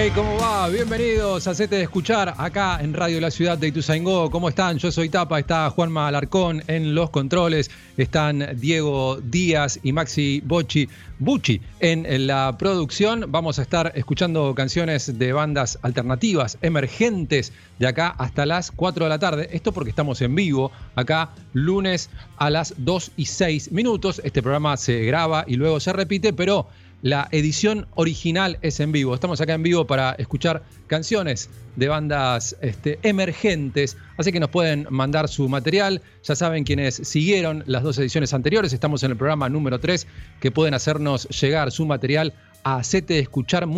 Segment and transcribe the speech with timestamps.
[0.00, 0.68] Hey, ¿cómo va?
[0.68, 4.30] Bienvenidos a Hacete de Escuchar acá en Radio La Ciudad de Ituzaingó.
[4.30, 4.78] ¿Cómo están?
[4.78, 10.88] Yo soy Tapa, está Juanma Alarcón en los controles, están Diego Díaz y Maxi Bocci,
[11.18, 13.24] Bucci en la producción.
[13.26, 19.08] Vamos a estar escuchando canciones de bandas alternativas, emergentes, de acá hasta las 4 de
[19.08, 19.48] la tarde.
[19.50, 24.20] Esto porque estamos en vivo, acá lunes a las 2 y 6 minutos.
[24.22, 26.68] Este programa se graba y luego se repite, pero
[27.02, 29.14] la edición original es en vivo.
[29.14, 34.86] Estamos acá en vivo para escuchar canciones de bandas este, emergentes, así que nos pueden
[34.90, 36.02] mandar su material.
[36.24, 40.08] Ya saben quienes siguieron las dos ediciones anteriores, estamos en el programa número 3,
[40.40, 43.76] que pueden hacernos llegar su material a gmail.com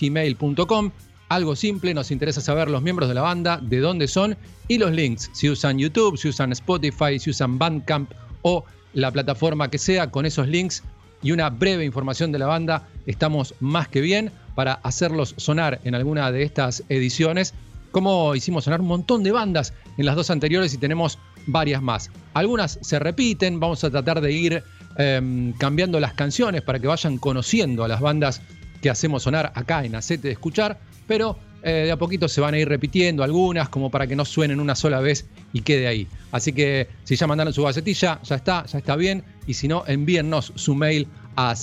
[0.00, 0.90] gmail.com
[1.28, 4.36] Algo simple, nos interesa saber los miembros de la banda, de dónde son
[4.66, 5.30] y los links.
[5.32, 8.10] Si usan YouTube, si usan Spotify, si usan Bandcamp
[8.42, 10.82] o la plataforma que sea con esos links
[11.22, 15.94] y una breve información de la banda, estamos más que bien para hacerlos sonar en
[15.94, 17.54] alguna de estas ediciones,
[17.90, 22.10] como hicimos sonar un montón de bandas en las dos anteriores y tenemos varias más.
[22.34, 24.62] Algunas se repiten, vamos a tratar de ir
[24.96, 28.42] em, cambiando las canciones para que vayan conociendo a las bandas
[28.80, 32.54] que hacemos sonar acá en Acete de Escuchar, pero eh, de a poquito se van
[32.54, 36.06] a ir repitiendo algunas como para que no suenen una sola vez y quede ahí.
[36.32, 39.22] Así que si ya mandaron su gacetilla, ya está, ya está bien.
[39.46, 41.54] Y si no, envíennos su mail a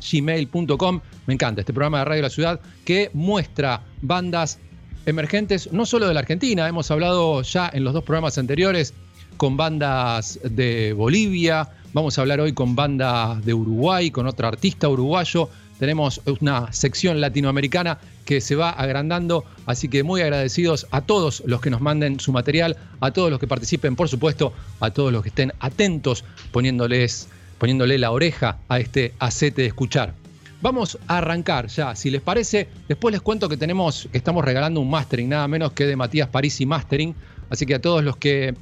[0.00, 4.58] gmail.com Me encanta este programa de Radio La Ciudad que muestra bandas
[5.06, 8.94] emergentes, no solo de la Argentina, hemos hablado ya en los dos programas anteriores
[9.38, 14.88] con bandas de Bolivia, vamos a hablar hoy con bandas de Uruguay, con otro artista
[14.88, 15.48] uruguayo,
[15.78, 21.60] tenemos una sección latinoamericana que se va agrandando, así que muy agradecidos a todos los
[21.60, 25.22] que nos manden su material, a todos los que participen, por supuesto, a todos los
[25.22, 27.28] que estén atentos poniéndoles,
[27.58, 30.14] poniéndole la oreja a este acete de escuchar.
[30.60, 32.68] Vamos a arrancar ya, si les parece.
[32.88, 36.28] Después les cuento que tenemos, que estamos regalando un mastering, nada menos que de Matías
[36.28, 37.14] París y Mastering.
[37.48, 38.54] Así que a todos los que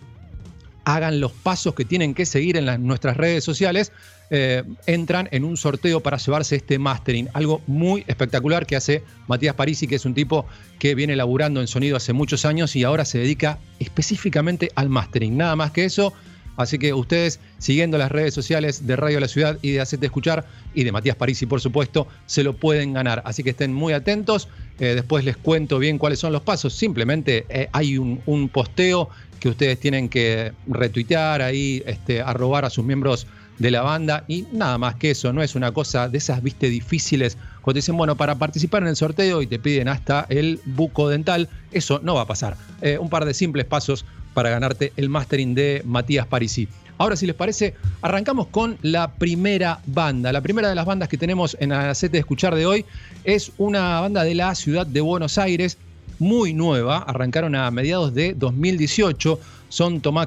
[0.86, 3.90] hagan los pasos que tienen que seguir en nuestras redes sociales,
[4.30, 7.28] eh, entran en un sorteo para llevarse este mastering.
[7.32, 10.46] Algo muy espectacular que hace Matías Parisi, que es un tipo
[10.78, 15.36] que viene laburando en sonido hace muchos años y ahora se dedica específicamente al mastering.
[15.36, 16.12] Nada más que eso.
[16.56, 20.46] Así que ustedes, siguiendo las redes sociales de Radio La Ciudad y de Hacete Escuchar
[20.74, 23.22] y de Matías Parisi, por supuesto, se lo pueden ganar.
[23.26, 24.48] Así que estén muy atentos.
[24.78, 26.72] Eh, después les cuento bien cuáles son los pasos.
[26.74, 29.10] Simplemente eh, hay un, un, posteo
[29.40, 33.26] que ustedes tienen que retuitear ahí, este, arrobar a sus miembros
[33.58, 36.68] de la banda y nada más que eso, no es una cosa de esas, viste,
[36.68, 37.38] difíciles.
[37.62, 41.48] Cuando dicen, bueno, para participar en el sorteo y te piden hasta el buco dental,
[41.72, 42.56] eso no va a pasar.
[42.82, 44.04] Eh, un par de simples pasos
[44.34, 46.68] para ganarte el mastering de Matías Parisi.
[46.98, 50.32] Ahora, si les parece, arrancamos con la primera banda.
[50.32, 52.84] La primera de las bandas que tenemos en la set de escuchar de hoy
[53.24, 55.76] es una banda de la ciudad de Buenos Aires,
[56.18, 59.38] muy nueva, arrancaron a mediados de 2018.
[59.68, 60.26] Son Tomás,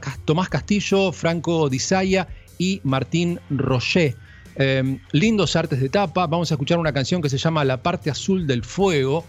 [0.49, 2.27] Castillo, Franco Disaya
[2.57, 4.15] y Martín Roger.
[4.55, 6.27] Em, lindos artes de tapa.
[6.27, 9.25] Vamos a escuchar una canción que se llama La parte azul del fuego.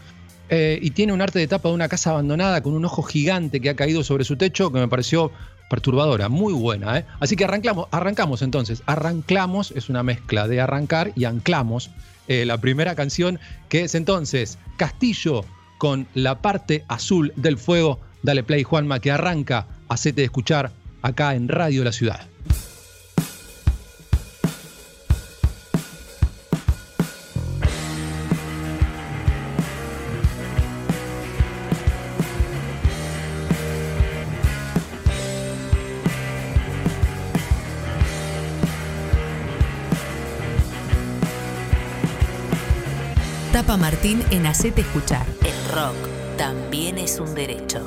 [0.53, 3.61] Eh, y tiene un arte de tapa de una casa abandonada con un ojo gigante
[3.61, 5.31] que ha caído sobre su techo que me pareció
[5.71, 6.99] perturbadora, muy buena.
[6.99, 7.07] ¿eh?
[7.21, 8.83] Así que arrancamos, arrancamos entonces.
[8.87, 11.91] Arrancamos es una mezcla de arrancar y anclamos
[12.27, 13.39] eh, la primera canción
[13.69, 15.45] que es entonces Castillo
[15.81, 18.01] con la parte azul del fuego.
[18.23, 19.67] Dale play Juanma que arranca.
[19.89, 22.30] Hacete de escuchar acá en Radio La Ciudad.
[43.77, 45.27] Martín en Hacete Escuchar.
[45.45, 45.97] El rock
[46.37, 47.85] también es un derecho.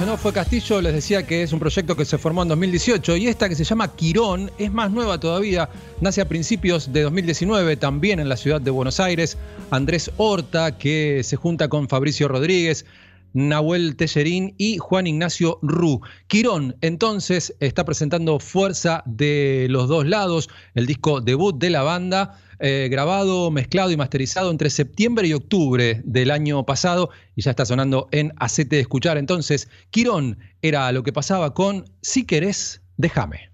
[0.00, 3.26] Sonó fue Castillo, les decía que es un proyecto que se formó en 2018 y
[3.26, 5.68] esta que se llama Quirón es más nueva todavía,
[6.00, 9.36] nace a principios de 2019 también en la ciudad de Buenos Aires.
[9.70, 12.86] Andrés Horta que se junta con Fabricio Rodríguez,
[13.34, 16.00] Nahuel Tellerín y Juan Ignacio Ru.
[16.28, 22.40] Quirón entonces está presentando Fuerza de los dos lados, el disco debut de la banda.
[22.62, 27.64] Eh, grabado, mezclado y masterizado entre septiembre y octubre del año pasado y ya está
[27.64, 29.16] sonando en Acete de Escuchar.
[29.16, 33.48] Entonces, Quirón era lo que pasaba con Si querés, déjame.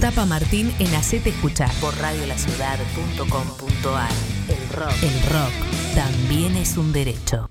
[0.00, 4.12] Tapa Martín en Acete Escuchar por radiolaciudad.com.ar.
[4.48, 4.92] El rock.
[5.02, 5.50] El rock
[5.96, 7.50] también es un derecho.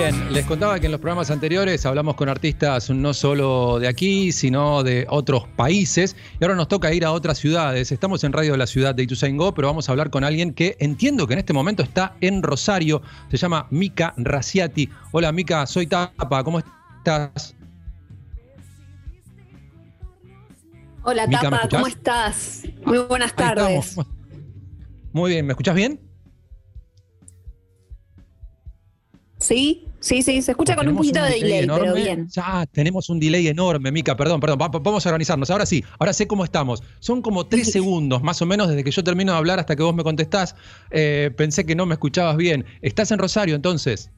[0.00, 4.32] Bien, les contaba que en los programas anteriores hablamos con artistas no solo de aquí,
[4.32, 6.16] sino de otros países.
[6.40, 7.92] Y ahora nos toca ir a otras ciudades.
[7.92, 10.74] Estamos en Radio de la Ciudad de Ituzaingó, pero vamos a hablar con alguien que
[10.78, 13.02] entiendo que en este momento está en Rosario.
[13.30, 14.88] Se llama Mica Raciati.
[15.12, 16.44] Hola Mica, soy Tapa.
[16.44, 17.54] ¿Cómo estás?
[21.02, 22.62] Hola Tapa, ¿cómo estás?
[22.86, 23.96] Muy buenas tardes.
[25.12, 26.00] Muy bien, ¿me escuchas bien?
[29.36, 32.28] Sí, sí, sí, se escucha con un poquito de delay, pero bien.
[32.30, 35.50] Ya tenemos un delay enorme, Mica, perdón, perdón, vamos a organizarnos.
[35.50, 36.82] Ahora sí, ahora sé cómo estamos.
[36.98, 39.82] Son como tres segundos, más o menos, desde que yo termino de hablar hasta que
[39.82, 40.56] vos me contestás.
[40.90, 42.64] Eh, pensé que no me escuchabas bien.
[42.82, 44.10] ¿Estás en Rosario entonces?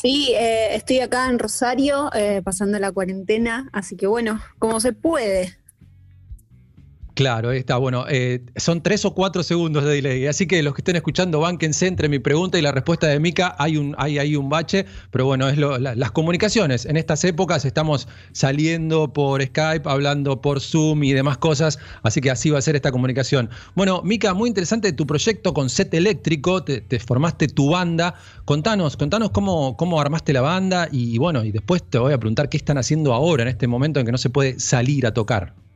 [0.00, 4.92] Sí, eh, estoy acá en Rosario, eh, pasando la cuarentena, así que bueno, como se
[4.92, 5.58] puede.
[7.18, 7.76] Claro, ahí está.
[7.78, 10.28] Bueno, eh, son tres o cuatro segundos de delay.
[10.28, 13.56] Así que los que estén escuchando, bánquense entre mi pregunta y la respuesta de Mica.
[13.58, 16.86] Hay un, hay, hay un bache, pero bueno, es las comunicaciones.
[16.86, 21.80] En estas épocas estamos saliendo por Skype, hablando por Zoom y demás cosas.
[22.04, 23.50] Así que así va a ser esta comunicación.
[23.74, 26.62] Bueno, Mica, muy interesante tu proyecto con Set Eléctrico.
[26.62, 28.14] Te, formaste tu banda.
[28.44, 32.48] Contanos, contanos cómo, cómo armaste la banda y bueno, y después te voy a preguntar
[32.48, 35.67] qué están haciendo ahora en este momento en que no se puede salir a tocar.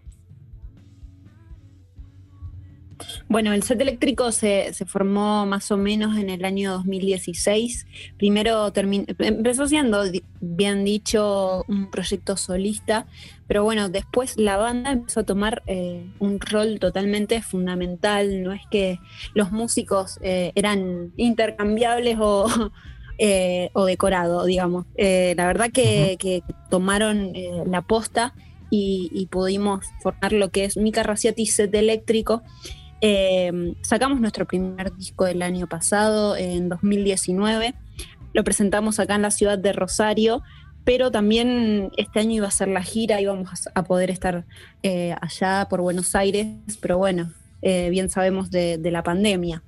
[3.33, 7.87] Bueno, el set eléctrico se, formó más o menos en el año 2016.
[8.19, 10.05] Primero empezó siendo,
[10.43, 13.07] bien dicho, un proyecto solista,
[13.47, 18.43] pero bueno, después la banda empezó a tomar eh, un rol totalmente fundamental.
[18.43, 18.99] No es que
[19.33, 22.47] los músicos eh, eran intercambiables o,
[23.17, 24.85] eh, o decorados, digamos.
[24.95, 27.33] la verdad que, tomaron
[27.65, 28.35] la posta
[28.69, 32.43] y, y, pudimos formar lo que es Mica Raciati Set Eléctrico
[33.05, 37.75] Em, sacamos nuestro primer disco del año pasado, en 2019.
[38.33, 40.43] Lo presentamos acá en la ciudad de Rosario,
[40.85, 44.45] pero también este año iba a ser la gira, íbamos a, poder estar
[44.85, 46.47] eh, allá por Buenos Aires,
[46.81, 49.65] pero bueno, eh, bien sabemos de, de la pandemia.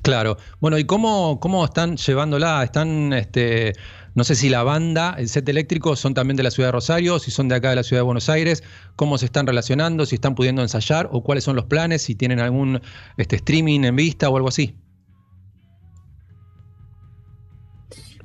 [0.00, 0.38] Claro.
[0.60, 2.64] Bueno, ¿y cómo, cómo están llevándola?
[2.64, 3.74] ¿Están este,
[4.18, 7.20] no sé si la banda, el set eléctrico, son también de la ciudad de Rosario,
[7.20, 8.64] si son de acá de la ciudad de Buenos Aires,
[8.96, 12.40] cómo se están relacionando, si están pudiendo ensayar o cuáles son los planes, si tienen
[12.40, 12.82] algún
[13.16, 14.74] este, streaming en vista o algo así.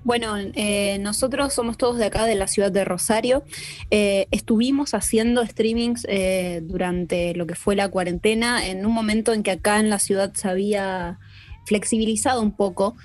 [0.03, 3.43] Bueno, eh, nosotros somos todos de acá, de la ciudad de Rosario.
[3.91, 9.43] Eh, estuvimos haciendo streamings eh, durante lo que fue la cuarentena, en un momento en
[9.43, 11.19] que acá en la ciudad se había
[11.67, 12.95] flexibilizado un poco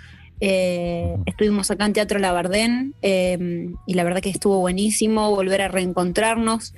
[0.40, 5.68] eh, estuvimos acá en Teatro Labardén eh, y la verdad que estuvo buenísimo volver a
[5.68, 6.74] reencontrarnos.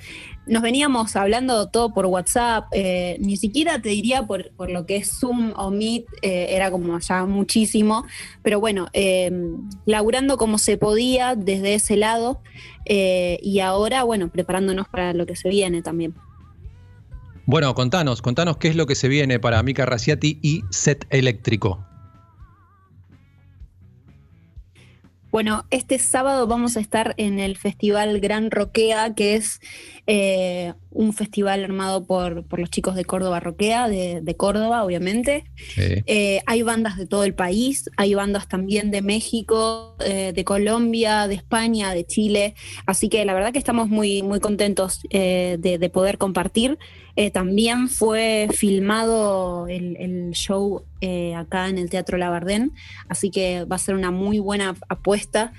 [0.47, 5.11] Nos veníamos hablando todo por WhatsApp, eh, ni siquiera te diría por, lo que es
[5.19, 8.05] Zoom o Meet, era como ya muchísimo,
[8.41, 8.87] pero bueno,
[9.85, 12.41] laburando como se podía desde ese lado
[12.85, 16.15] y ahora, bueno, preparándonos para lo que se viene también.
[17.45, 21.85] Bueno, contanos, contanos qué es lo que se viene para Mica Raciati y Set Eléctrico.
[25.31, 29.61] Bueno, este sábado vamos a estar en el Festival Gran Roquea, que es
[30.05, 35.45] eh, un festival armado por, los chicos de Córdoba Roquea, de, Córdoba, obviamente.
[35.77, 41.29] Eh, hay bandas de todo el país, hay bandas también de México, eh, de Colombia,
[41.29, 42.55] de España, de Chile.
[42.85, 46.77] Así que la verdad que estamos muy, muy contentos de, poder compartir.
[47.33, 50.83] También fue filmado el, show
[51.35, 52.71] acá en el Teatro Labardén,
[53.09, 55.53] así que va a ser una muy buena apuesta.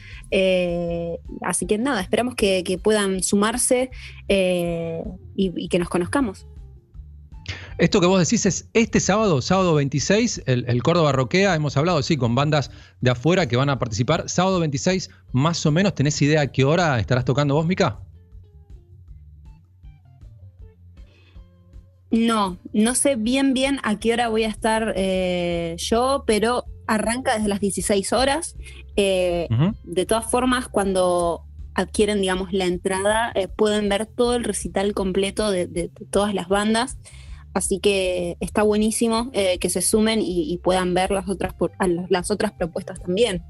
[1.43, 3.91] así que nada, esperamos que, que puedan sumarse
[4.29, 6.47] y, que nos conozcamos.
[7.79, 12.17] Esto que vos decís es este sábado, sábado 26, el, Córdoba Roquea, hemos hablado, sí,
[12.17, 14.29] con bandas de afuera que van a participar.
[14.29, 18.01] Sábado 26, más o menos, ¿tenés idea a qué hora estarás tocando vos, Mica?
[22.13, 27.35] No, no sé bien bien a qué hora voy a estar eh, yo, pero arranca
[27.35, 28.55] desde las 16 horas.
[28.97, 29.49] Eh,
[29.83, 35.51] de todas formas, cuando adquieren, digamos, la entrada, eh, pueden ver todo el recital completo
[35.51, 36.99] de, todas las bandas.
[37.55, 41.55] Así que está buenísimo que se sumen y, puedan ver las otras,
[42.11, 43.43] las otras propuestas también.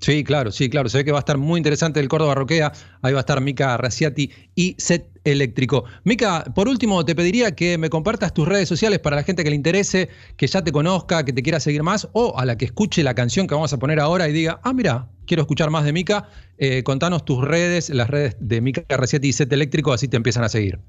[0.00, 0.88] Sí, claro, sí, claro.
[0.88, 2.72] Se ve que va a estar muy interesante el Córdoba Roquea.
[3.02, 5.84] Ahí va a estar Mica Raciati y Set Eléctrico.
[6.04, 9.50] Mica, por último, te pediría que me compartas tus redes sociales para la gente que
[9.50, 12.64] le interese, que ya te conozca, que te quiera seguir más, o a la que
[12.64, 15.84] escuche la canción que vamos a poner ahora y diga, ah, mira, quiero escuchar más
[15.84, 16.30] de Mica.
[16.56, 20.44] Eh, contanos tus redes, las redes de Mica Raciati y Set Eléctrico, así te empiezan
[20.44, 20.80] a seguir.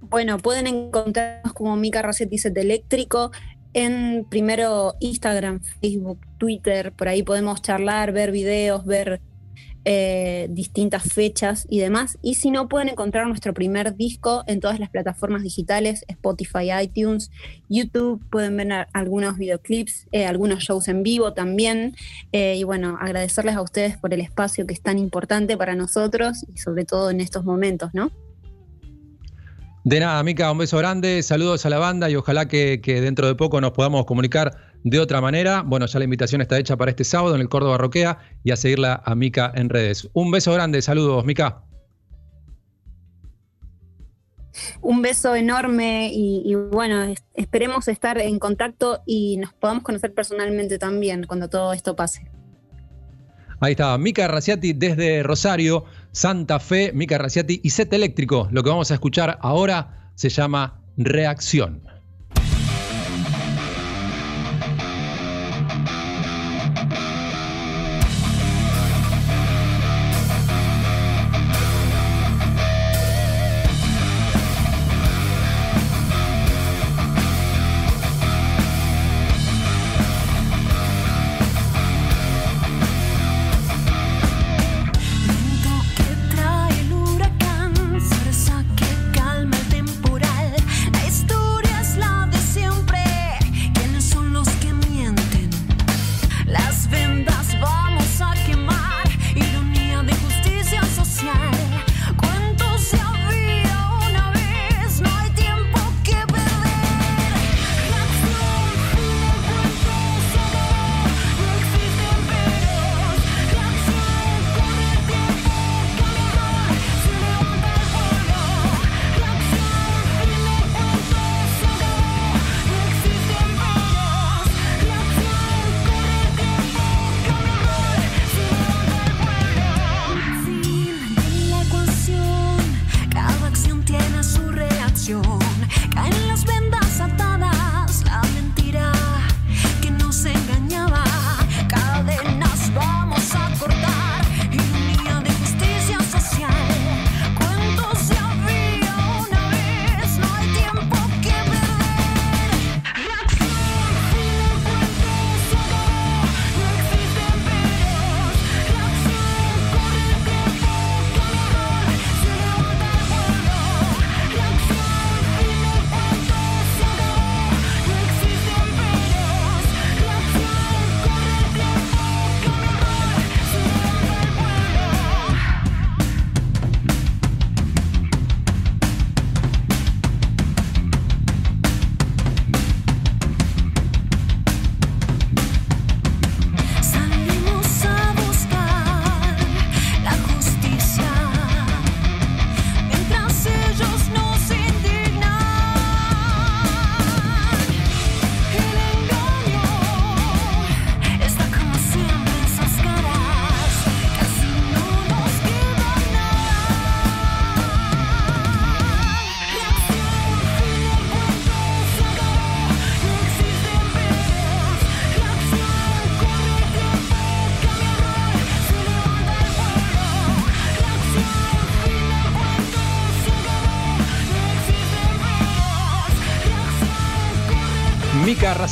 [0.00, 3.30] Bueno, pueden encontrarnos como Mica Raciati y Set Eléctrico
[3.78, 9.20] en primero Instagram, Facebook, Twitter, por ahí podemos charlar, ver videos, ver
[9.84, 12.18] eh, distintas fechas y demás.
[12.20, 17.30] Y si no, pueden encontrar nuestro primer disco en todas las plataformas digitales, Spotify, iTunes,
[17.68, 21.94] YouTube, pueden ver algunos videoclips, eh, algunos shows en vivo también.
[22.32, 26.44] Eh, y bueno, agradecerles a ustedes por el espacio que es tan importante para nosotros
[26.52, 28.10] y sobre todo en estos momentos, ¿no?
[29.88, 33.34] De nada, Mica, un beso grande, saludos a la banda y ojalá que, dentro de
[33.34, 35.62] poco nos podamos comunicar de otra manera.
[35.62, 38.56] Bueno, ya la invitación está hecha para este sábado en el Córdoba Roquea y a
[38.56, 40.06] seguirla a Mica en redes.
[40.12, 41.62] Un beso grande, saludos, Mica.
[44.82, 51.24] Un beso enorme y, bueno, esperemos estar en contacto y nos podamos conocer personalmente también
[51.24, 52.30] cuando todo esto pase.
[53.60, 55.84] Ahí está, Mica Raciati desde Rosario.
[56.12, 58.48] Santa Fe, Mica Raciati y Set Eléctrico.
[58.52, 61.87] Lo que vamos a escuchar ahora se llama Reacción.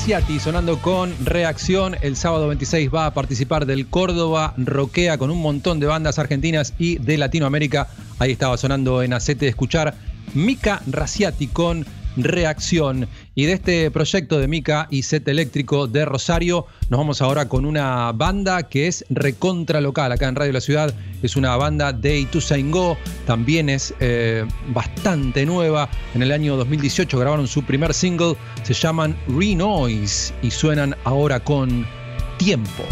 [0.07, 1.97] Raciati sonando con reacción.
[2.01, 6.75] El sábado 26 va a participar del Córdoba Roquea con un montón de bandas argentinas
[6.79, 7.89] y de Latinoamérica
[8.21, 9.95] Ahí estaba sonando en acete escuchar
[10.33, 11.85] Mica Raciati con
[12.17, 13.09] reacción.
[13.39, 17.67] Y de este proyecto de Mica y Set Eléctrico de Rosario, nos vamos ahora con
[17.67, 20.95] una banda que es recontra local acá en Radio La Ciudad.
[21.23, 22.97] Es una banda de Ituzaingó,
[23.27, 25.91] también es eh, bastante nueva.
[26.15, 31.87] En el año 2018 grabaron su primer single, se llaman Renoise y suenan ahora con
[32.39, 32.85] Tiempo.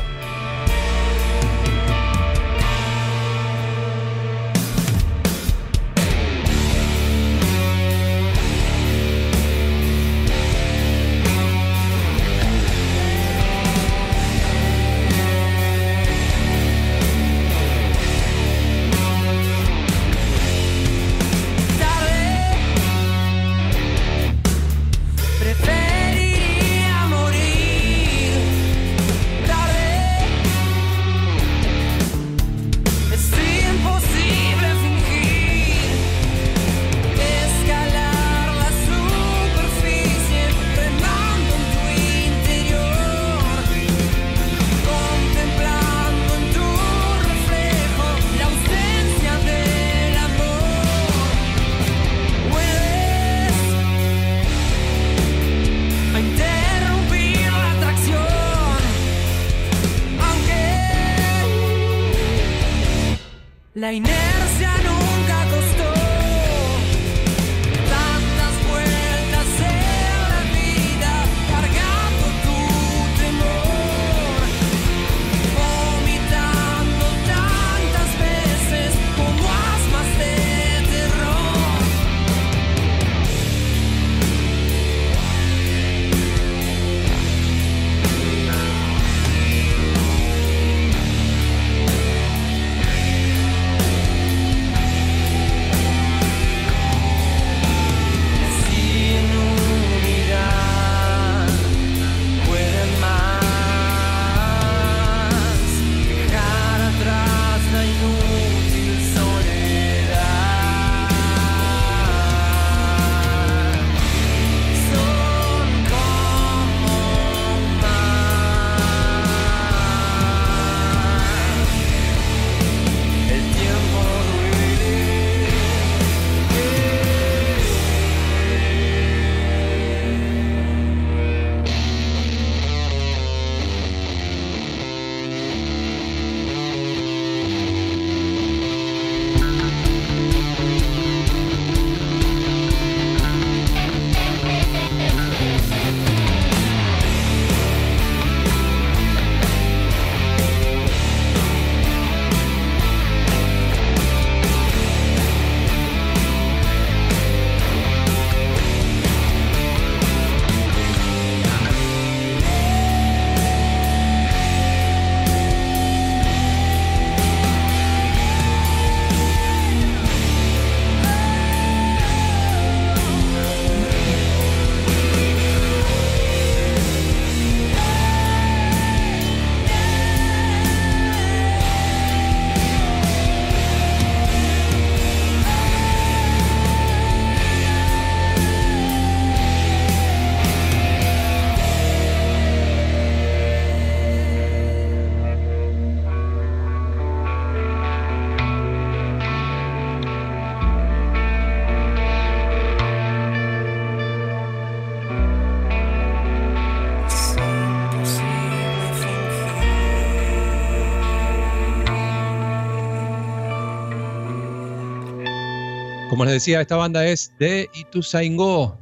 [216.15, 218.79] Como les decía, esta banda es de Ituzaingó.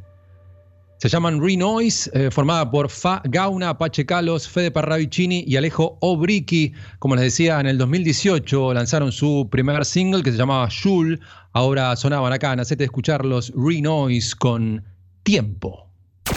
[0.99, 6.75] Se llaman Renoise, eh, formada por Fa Gauna, Pache Calos, Fede Parravicini y Alejo Obriki.
[6.99, 11.21] Como les decía, en el 2018 lanzaron su primer single que se llamaba Shul.
[11.55, 14.85] Ahora sonaban acá, nacete de escuchar los Renoise con
[15.23, 15.89] Tiempo.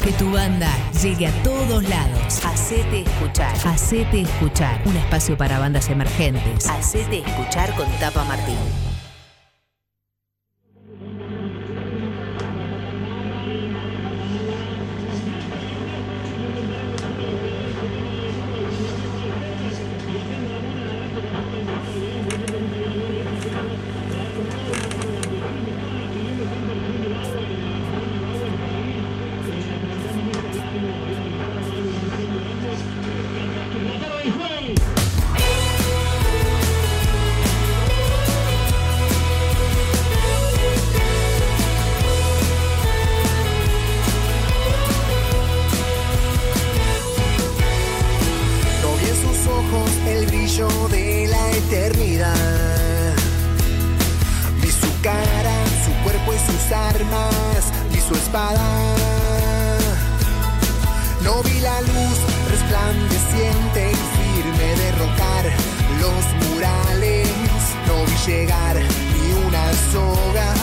[0.01, 0.71] Que tu banda
[1.03, 2.45] llegue a todos lados.
[2.45, 3.53] Hacete escuchar.
[3.65, 4.81] Hacete escuchar.
[4.85, 6.69] Un espacio para bandas emergentes.
[6.69, 8.94] Hacete escuchar con Tapa Martín.
[56.45, 58.61] Sus armas y su espada.
[61.23, 62.17] No vi la luz
[62.49, 65.45] resplandeciente y firme derrocar
[66.01, 67.27] los murales.
[67.87, 70.53] No vi llegar ni una soga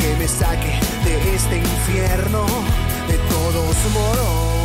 [0.00, 2.44] que me saque de este infierno
[3.08, 4.55] de todos modos.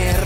[0.00, 0.21] Este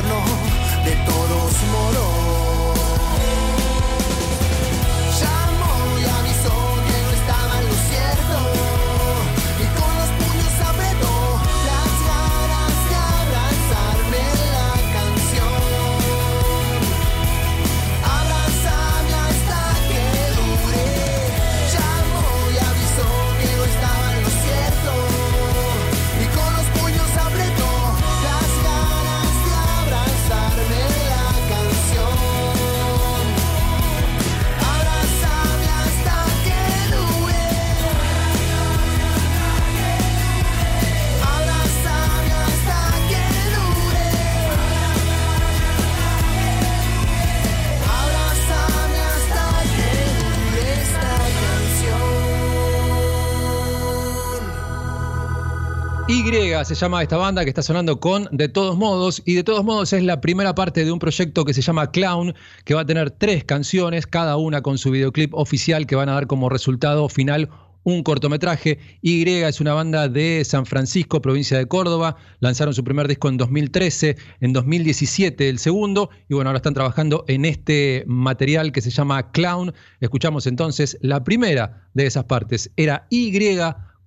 [56.65, 59.93] se llama esta banda que está sonando con De todos modos y De todos modos
[59.93, 63.11] es la primera parte de un proyecto que se llama Clown que va a tener
[63.11, 67.51] tres canciones, cada una con su videoclip oficial que van a dar como resultado final
[67.83, 68.79] un cortometraje.
[69.01, 72.17] Y es una banda de San Francisco, provincia de Córdoba.
[72.41, 76.11] Lanzaron su primer disco en 2013, en 2017 el segundo.
[76.29, 79.73] Y bueno, ahora están trabajando en este material que se llama Clown.
[80.01, 82.73] Escuchamos entonces la primera de esas partes.
[82.77, 83.31] Era Y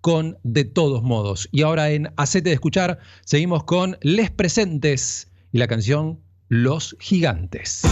[0.02, 1.50] con De todos modos.
[1.52, 7.84] Y ahora en Acete de Escuchar seguimos con Les Presentes y la canción Los Gigantes.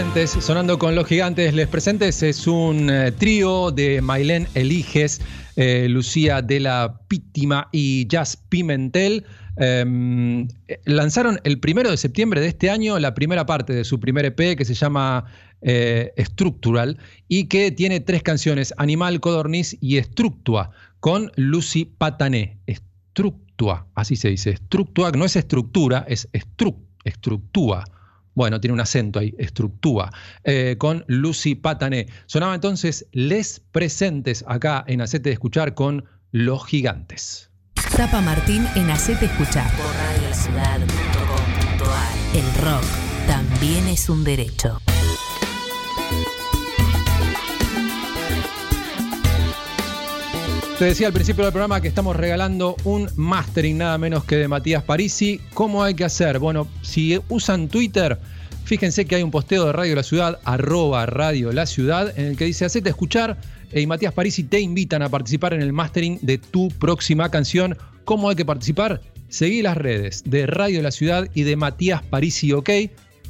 [0.00, 1.52] Sonando con los gigantes.
[1.52, 5.20] Les Presentes es un eh, trío de Mailén Eliges,
[5.56, 9.26] eh, Lucía de la Pítima y Jazz Pimentel.
[9.56, 10.48] Em,
[10.86, 14.56] lanzaron el primero de septiembre de este año la primera parte de su primer EP
[14.56, 15.26] que se llama
[15.60, 16.96] eh, Structural
[17.28, 22.58] y que tiene tres canciones: Animal, Codorniz y Structua, con Lucy Patané.
[23.10, 24.56] Structua, así se dice.
[24.56, 26.26] Structua, no es estructura, es
[27.04, 27.84] estructúa.
[28.34, 30.10] Bueno, tiene un acento ahí, estructúa,
[30.44, 32.06] eh, con Lucy Patané.
[32.26, 37.50] Sonaba entonces Les Presentes acá en Acete de Escuchar con Los Gigantes.
[37.96, 39.70] Tapa Martín en Acete Escuchar.
[39.76, 39.94] Por
[42.34, 42.84] El rock
[43.26, 44.80] también es un derecho.
[50.80, 54.48] Te decía al principio del programa que estamos regalando un mastering nada menos que de
[54.48, 55.38] Matías Parisi.
[55.52, 56.38] ¿Cómo hay que hacer?
[56.38, 58.18] Bueno, si usan Twitter,
[58.64, 62.36] fíjense que hay un posteo de Radio La Ciudad, arroba Radio La Ciudad, en el
[62.38, 63.36] que dice, hacete escuchar
[63.74, 67.76] y Matías Parisi te invitan a participar en el mastering de tu próxima canción.
[68.06, 69.02] ¿Cómo hay que participar?
[69.28, 72.70] Seguí las redes de Radio La Ciudad y de Matías Parisi OK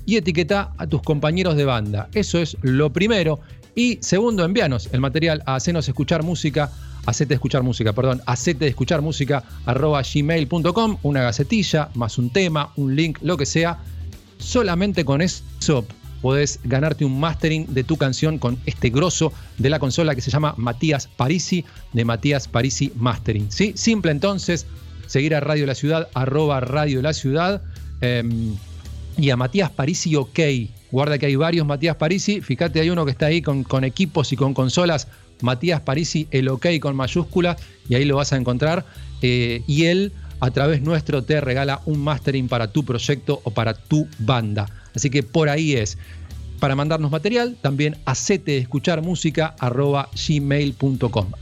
[0.06, 2.10] y etiqueta a tus compañeros de banda.
[2.14, 3.40] Eso es lo primero.
[3.74, 6.70] Y segundo, envíanos el material a Hacenos Escuchar Música
[7.06, 12.96] hacete escuchar música, perdón, hacete escuchar música arroba gmail.com, una gacetilla, más un tema, un
[12.96, 13.78] link, lo que sea.
[14.38, 15.84] Solamente con eso
[16.20, 20.30] podés ganarte un mastering de tu canción con este grosso de la consola que se
[20.30, 23.50] llama Matías Parisi, de Matías Parisi Mastering.
[23.50, 23.72] ¿sí?
[23.74, 24.66] Simple entonces,
[25.06, 27.62] seguir a Radio La Ciudad, arroba Radio La Ciudad,
[28.00, 28.54] em,
[29.16, 30.38] y a Matías Parisi OK.
[30.90, 34.32] Guarda que hay varios Matías Parisi, fíjate, hay uno que está ahí con, con equipos
[34.32, 35.08] y con consolas
[35.42, 37.56] Matías Parisi, el OK con mayúscula,
[37.88, 38.84] y ahí lo vas a encontrar.
[39.22, 43.74] Eh, y él, a través nuestro, te regala un mastering para tu proyecto o para
[43.74, 44.66] tu banda.
[44.94, 45.98] Así que por ahí es.
[46.60, 51.32] Para mandarnos material, también acete de escuchar música arroba gmail.com.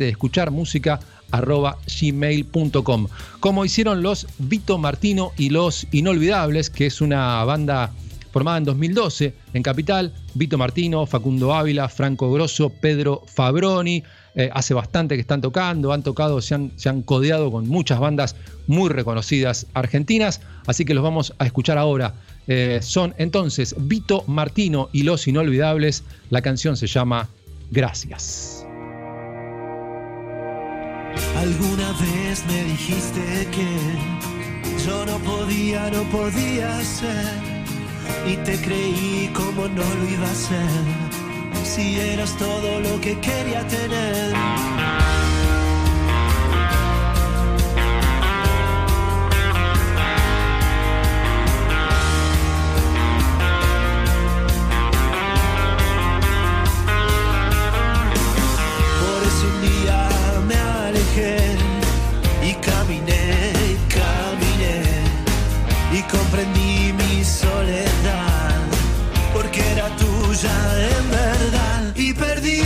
[0.00, 1.00] Escuchar música
[1.32, 3.08] gmail.com.
[3.40, 7.92] Como hicieron los Vito Martino y los Inolvidables, que es una banda
[8.36, 14.04] formada en 2012 en Capital, Vito Martino, Facundo Ávila, Franco Grosso, Pedro Fabroni.
[14.34, 17.98] Eh, hace bastante que están tocando, han tocado, se han, se han codeado con muchas
[17.98, 22.12] bandas muy reconocidas argentinas, así que los vamos a escuchar ahora.
[22.46, 26.04] Eh, son entonces Vito Martino y Los Inolvidables.
[26.28, 27.30] La canción se llama
[27.70, 28.66] Gracias.
[31.38, 37.55] Alguna vez me dijiste que yo no podía, no podía ser
[38.26, 40.84] y te creí como no lo iba a ser.
[41.64, 45.15] Si eras todo lo que quería tener.
[70.44, 71.94] En verdad.
[71.94, 72.60] Y perdí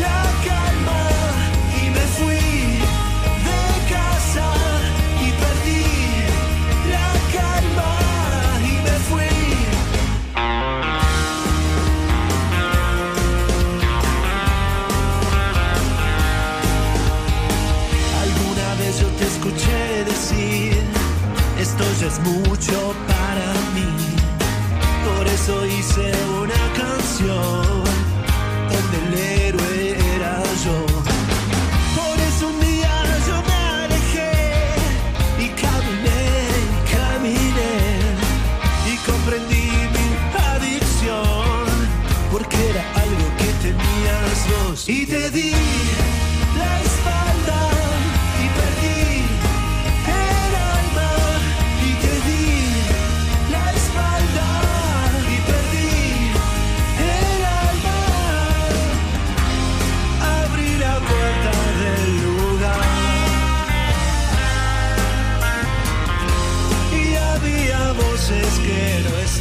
[0.00, 1.00] la calma
[1.80, 2.80] y me fui
[3.46, 4.46] de casa.
[5.24, 5.84] Y perdí
[6.92, 7.92] la calma
[8.60, 9.34] y me fui.
[18.24, 20.82] Alguna vez yo te escuché decir,
[21.58, 24.08] esto ya es mucho para mí
[25.38, 26.12] eso hice
[27.20, 27.67] una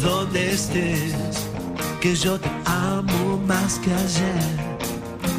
[0.00, 1.14] donde estés,
[1.76, 4.54] porque yo te amo más que ayer,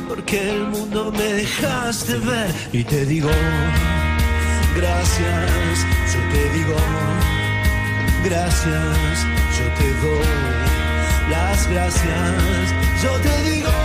[0.07, 2.53] porque el mundo me dejaste ver.
[2.73, 3.29] Y te digo
[4.75, 6.75] gracias, yo te digo
[8.23, 9.25] gracias,
[9.57, 13.78] yo te doy las gracias, yo te digo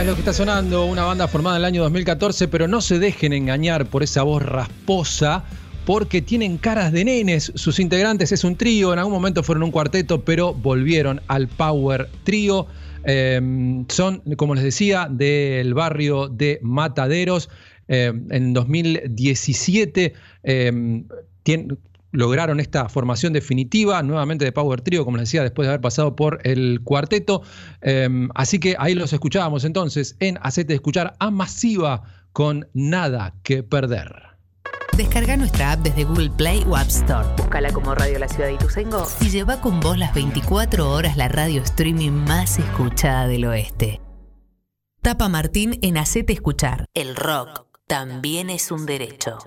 [0.00, 2.98] es lo que está sonando, una banda formada en el año 2014, pero no se
[2.98, 5.44] dejen engañar por esa voz rasposa,
[5.84, 7.52] porque tienen caras de nenes.
[7.54, 12.08] Sus integrantes es un trío, en algún momento fueron un cuarteto, pero volvieron al Power
[12.24, 12.66] Trío.
[13.04, 17.50] Em, son, como les decía, del barrio de Mataderos.
[17.86, 21.04] Em, en 2017 em,
[21.42, 21.78] tienen
[22.12, 26.16] lograron esta formación definitiva, nuevamente de Power Trio, como les decía, después de haber pasado
[26.16, 27.42] por el cuarteto.
[27.80, 32.02] Em, así que ahí los escuchábamos entonces en Hacete Escuchar a Masiva
[32.32, 34.30] con Nada que Perder.
[34.96, 37.26] Descarga nuestra app desde Google Play o App Store.
[37.36, 41.28] Búscala como Radio La Ciudad de Ituzaingó y lleva con vos las 24 horas la
[41.28, 44.00] radio streaming más escuchada del oeste.
[45.00, 46.84] Tapa Martín en Hacete Escuchar.
[46.92, 49.38] El rock también es un derecho.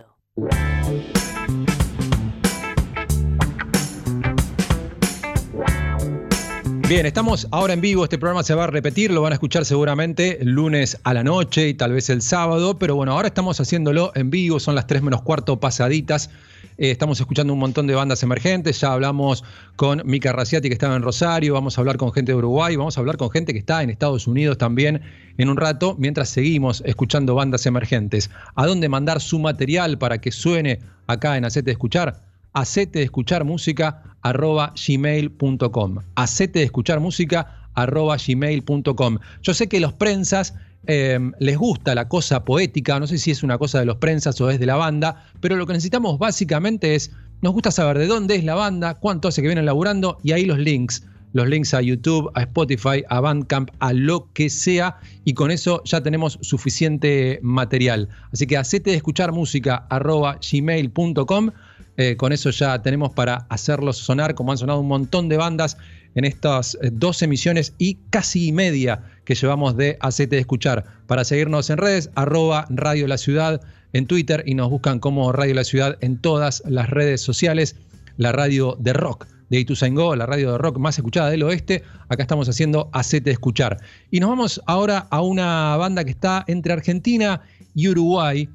[6.93, 9.65] Bien, estamos ahora en vivo, este programa se va a repetir, lo van a escuchar
[9.65, 14.11] seguramente lunes a la noche y tal vez el sábado, pero bueno, ahora estamos haciéndolo
[14.13, 16.29] en vivo, son las 3 menos cuarto pasaditas,
[16.77, 19.43] eh, estamos escuchando un montón de bandas emergentes, ya hablamos
[19.75, 22.95] con Mika Raciati que estaba en Rosario, vamos a hablar con gente de Uruguay, vamos
[22.95, 25.01] a hablar con gente que está en Estados Unidos también
[25.39, 28.29] en un rato, mientras seguimos escuchando bandas emergentes.
[28.53, 30.77] ¿A dónde mandar su material para que suene
[31.07, 32.32] acá en Hacete Escuchar?
[32.53, 35.97] Hacete escuchar música arroba gmail.com.
[36.15, 39.17] Hacete escuchar música arroba gmail.com.
[39.41, 40.53] Yo sé que los prensas
[40.85, 44.39] eh, les gusta la cosa poética, no sé si es una cosa de los prensas
[44.41, 48.07] o es de la banda, pero lo que necesitamos básicamente es, nos gusta saber de
[48.07, 51.73] dónde es la banda, cuánto hace que vienen laburando y ahí los links los links
[51.73, 56.37] a YouTube, a Spotify, a Bandcamp, a lo que sea, y con eso ya tenemos
[56.41, 58.07] suficiente material.
[58.31, 61.51] Así que hacete escuchar música arroba gmail.com
[61.97, 65.77] eh, con eso ya tenemos para hacerlos sonar, como han sonado un montón de bandas
[66.15, 70.85] en estas eh, dos emisiones y casi media que llevamos de Acete de Escuchar.
[71.07, 73.61] Para seguirnos en redes, arroba Radio La Ciudad
[73.93, 77.75] en Twitter y nos buscan como Radio La Ciudad en todas las redes sociales,
[78.17, 81.83] la radio de rock de Ituzaingó, la radio de rock más escuchada del oeste.
[82.09, 83.77] Acá estamos haciendo Acete de Escuchar.
[84.09, 87.41] Y nos vamos ahora a una banda que está entre Argentina
[87.75, 88.49] y Uruguay,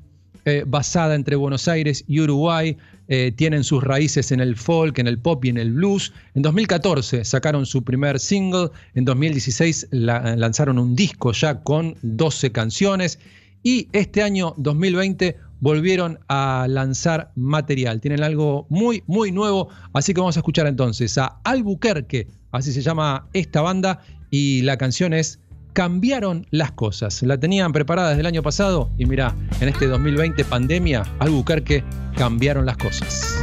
[0.45, 2.77] eh, basada entre Buenos Aires y Uruguay.
[3.11, 6.13] Eh, tienen sus raíces en el folk, en el pop y en el blues.
[6.35, 13.19] En 2014 sacaron su primer single, en 2016 lanzaron un disco ya con 12 canciones
[13.63, 18.01] y este año 2020 volvieron a lanzar material.
[18.01, 22.83] Tienen algo muy, muy nuevo, así que vamos a escuchar entonces a Albuquerque, así se
[22.83, 24.01] llama esta banda,
[24.31, 25.41] y la canción es
[25.73, 27.23] cambiaron las cosas.
[27.23, 31.85] La tenían preparada desde el año pasado y mira, en este 2020 pandemia, Albuquerque
[32.17, 33.37] cambiaron las cosas.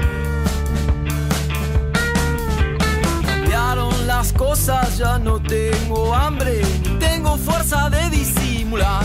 [3.26, 9.04] Cambiaron las cosas, ya no tengo hambre, ni tengo fuerza de disimular.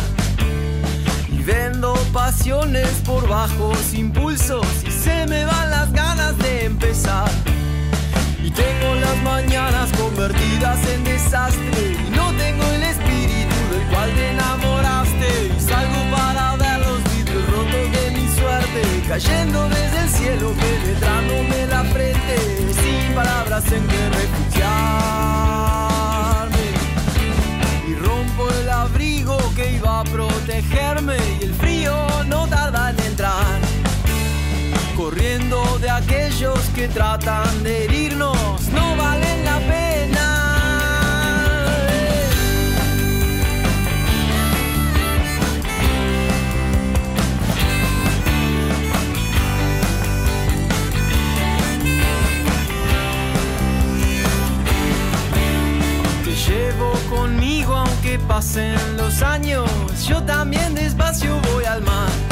[1.32, 7.30] Y vendo pasiones por bajos impulsos y se me van las ganas de empezar.
[8.54, 15.52] Tengo las mañanas convertidas en desastre y no tengo el espíritu del cual te enamoraste.
[15.56, 21.66] Y salgo para ver los vidrios rotos de mi suerte, cayendo desde el cielo, penetrándome
[21.66, 22.36] la frente,
[22.82, 24.70] sin palabras en que refugiarme.
[27.88, 31.94] Y rompo el abrigo que iba a protegerme y el frío
[32.26, 33.69] no tarda en entrar
[35.00, 40.26] corriendo de aquellos que tratan de herirnos, no valen la pena.
[56.24, 59.70] Te llevo conmigo aunque pasen los años,
[60.06, 62.29] yo también despacio voy al mar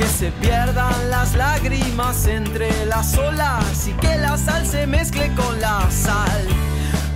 [0.00, 5.60] que se pierdan las lágrimas entre las olas y que la sal se mezcle con
[5.60, 6.46] la sal.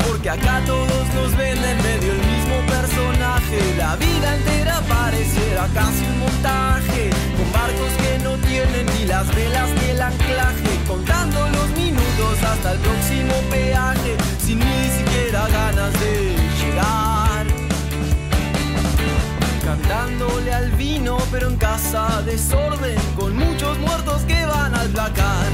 [0.07, 3.75] Porque acá todos nos ven en medio el mismo personaje.
[3.79, 7.09] La vida entera pareciera casi un montaje.
[7.39, 10.71] Con barcos que no tienen ni las velas ni el anclaje.
[10.87, 14.17] Contando los minutos hasta el próximo peaje.
[14.45, 16.44] Sin ni siquiera ganas de
[19.75, 25.47] cantándole al vino, pero en casa desorden, con muchos muertos que van al placar.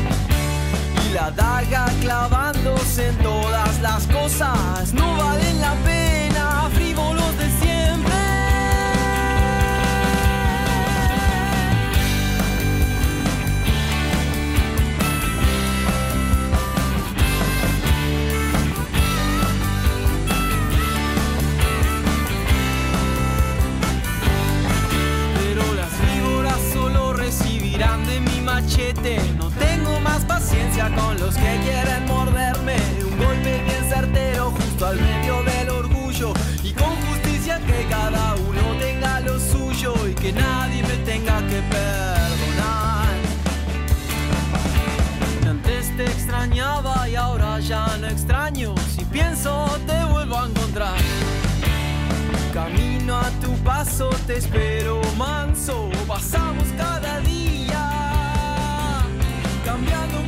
[1.07, 7.60] Y la daga clavándose en todas las cosas, no valen la pena, frívolos de
[27.81, 29.19] recibirán de mi machete.
[29.39, 32.77] No tengo más paciencia con los que quieren morderme.
[33.03, 36.33] Un golpe bien certero justo al medio del orgullo.
[36.63, 41.63] Y con justicia que cada uno tenga lo suyo y que nadie me tenga que
[41.71, 43.09] perdonar.
[45.49, 48.75] Antes te extrañaba y ahora ya no extraño.
[48.95, 51.30] Si pienso te vuelvo a encontrar.
[52.53, 55.89] Camino a tu paso, te espero manso.
[56.09, 59.03] Pasamos cada día
[59.65, 60.19] cambiando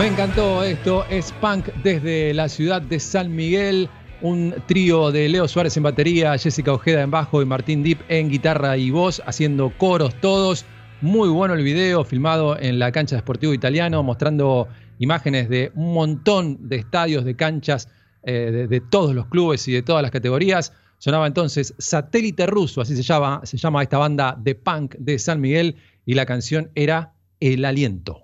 [0.00, 3.90] Me encantó esto, es punk desde la ciudad de San Miguel,
[4.22, 8.30] un trío de Leo Suárez en batería, Jessica Ojeda en bajo y Martín Dip en
[8.30, 10.64] guitarra y voz, haciendo coros todos.
[11.02, 14.68] Muy bueno el video, filmado en la cancha de Sportivo Italiano, mostrando
[15.00, 17.90] imágenes de un montón de estadios, de canchas,
[18.22, 20.72] eh, de, todos los clubes y de todas las categorías.
[20.96, 25.42] Sonaba entonces Satélite Ruso, así se llama, se llama esta banda de punk de San
[25.42, 25.76] Miguel,
[26.06, 28.22] y la canción era El Aliento.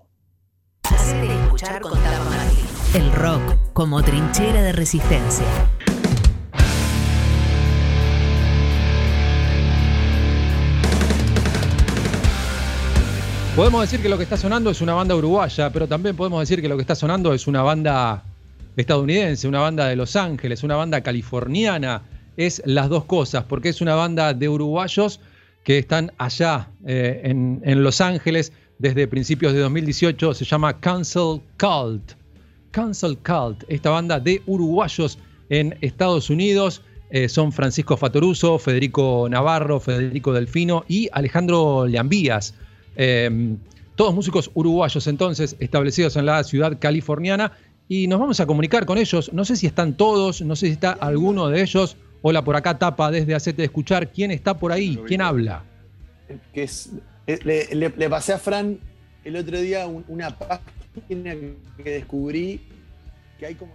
[1.57, 2.66] Hacete escuchar con Tapa Martín.
[2.94, 5.46] El rock como trinchera de resistencia.
[13.54, 16.61] Podemos decir que lo que está sonando es una banda uruguaya, pero también podemos decir
[16.61, 18.22] que lo que está sonando es una banda
[18.76, 22.02] estadounidense, una banda de Los Ángeles, una banda californiana.
[22.36, 25.20] Es las dos cosas, porque es una banda de uruguayos
[25.64, 30.35] que están allá eh, en, en Los Ángeles desde principios de 2018.
[30.35, 32.12] Se llama Cancel Cult.
[32.70, 35.18] Cancel Cult, esta banda de uruguayos
[35.49, 36.83] en Estados Unidos.
[37.09, 42.55] eh, son Francisco Fatoruso, Federico Navarro, Federico Delfino y Alejandro Leambías.
[42.97, 43.57] Eh,
[43.95, 47.53] todos músicos uruguayos entonces establecidos en la ciudad californiana
[47.89, 49.33] y nos vamos a comunicar con ellos.
[49.33, 51.97] No sé si están todos, no sé si está alguno de ellos.
[52.22, 54.11] Hola, por acá tapa desde Hacete de Escuchar.
[54.11, 54.99] ¿Quién está por ahí?
[55.07, 55.62] ¿Quién habla?
[56.53, 56.91] que es-
[57.27, 58.79] le, le- le pasé a Fran
[59.24, 61.35] el otro día un- una página
[61.77, 62.61] que descubrí
[63.39, 63.72] que hay como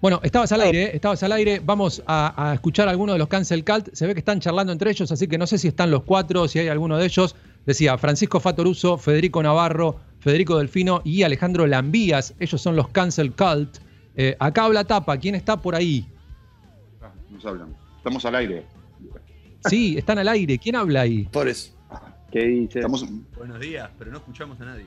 [0.00, 0.90] Bueno, estabas al aire, ¿eh?
[0.94, 1.60] estabas al aire.
[1.62, 3.90] Vamos a, a escuchar a alguno de los Cancel Cult.
[3.92, 6.48] Se ve que están charlando entre ellos, así que no sé si están los cuatro,
[6.48, 7.36] si hay alguno de ellos.
[7.66, 12.32] Decía Francisco Fatoruso, Federico Navarro, Federico Delfino y Alejandro Lambías.
[12.40, 13.76] Ellos son los Cancel Cult.
[14.16, 15.18] Eh, acá habla Tapa.
[15.18, 16.06] ¿Quién está por ahí?
[17.02, 17.76] Ah, Nos hablan.
[17.98, 18.64] Estamos al aire.
[19.68, 20.58] Sí, están al aire.
[20.58, 21.24] ¿Quién habla ahí?
[21.30, 21.72] Por eso.
[22.32, 22.78] ¿Qué dice?
[22.78, 23.04] Estamos
[23.36, 24.84] Buenos días, pero no escuchamos a nadie.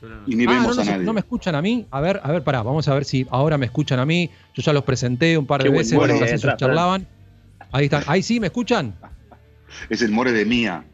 [0.00, 1.04] Solo y ni Ah, vemos no, a no, nadie.
[1.04, 1.86] no me escuchan a mí.
[1.90, 4.30] A ver, a ver, pará, vamos a ver si ahora me escuchan a mí.
[4.54, 7.06] Yo ya los presenté un par de Qué veces mientras ellos charlaban.
[7.72, 8.04] Ahí están.
[8.06, 8.94] Ahí sí, ¿me escuchan?
[9.90, 10.84] Es el more de Mía.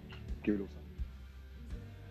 [0.42, 0.72] Qué blusa.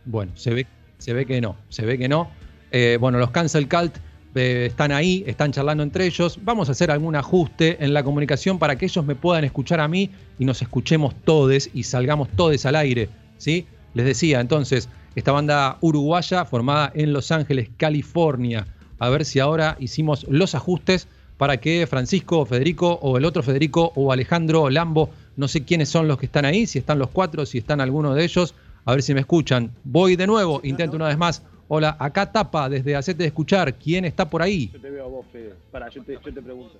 [0.05, 0.67] Bueno, se ve,
[0.99, 2.29] se ve que no, se ve que no.
[2.71, 3.95] Eh, bueno, los Cancel Cult
[4.35, 6.39] están ahí, están charlando entre ellos.
[6.43, 9.87] Vamos a hacer algún ajuste en la comunicación para que ellos me puedan escuchar a
[9.87, 10.09] mí
[10.39, 13.09] y nos escuchemos todos y salgamos todos al aire.
[13.37, 13.67] ¿sí?
[13.93, 18.65] Les decía, entonces, esta banda uruguaya formada en Los Ángeles, California.
[18.99, 21.07] A ver si ahora hicimos los ajustes
[21.37, 25.89] para que Francisco Federico o el otro Federico o Alejandro o Lambo, no sé quiénes
[25.89, 28.55] son los que están ahí, si están los cuatro, si están alguno de ellos,
[28.85, 29.71] a ver si me escuchan.
[29.83, 31.43] Voy de nuevo, intento una vez más.
[31.67, 33.73] Hola, acá tapa desde Hacete de Escuchar.
[33.75, 34.69] ¿Quién está por ahí?
[34.73, 35.53] Yo te veo a vos, Fede.
[35.71, 36.75] Pará, yo te, yo te pregunto.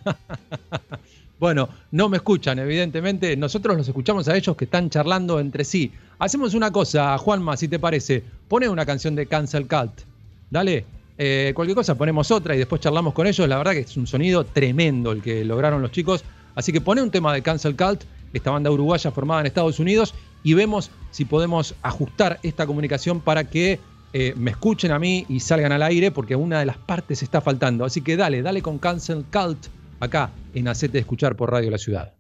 [1.45, 3.37] Bueno, no me escuchan, evidentemente.
[3.37, 5.93] Nosotros los escuchamos a ellos que están charlando entre sí.
[6.19, 8.23] Hacemos una cosa, Juanma, si te parece.
[8.49, 9.93] Pone una canción de Cancel Cult.
[10.49, 10.85] Dale.
[11.19, 13.49] Eh, cualquier cosa ponemos otra y después charlamos con ellos.
[13.49, 16.25] La verdad que es un sonido tremendo el que lograron los chicos.
[16.55, 20.15] Así que pone un tema de Cancel Cult, esta banda uruguaya formada en Estados Unidos,
[20.45, 23.81] y vemos si podemos ajustar esta comunicación para que
[24.13, 27.41] eh, me escuchen a mí y salgan al aire, porque una de las partes está
[27.41, 27.85] faltando.
[27.85, 29.67] Así que dale, dale con Cancel Cult
[29.99, 32.13] acá en Hacete Escuchar por Radio La Ciudad.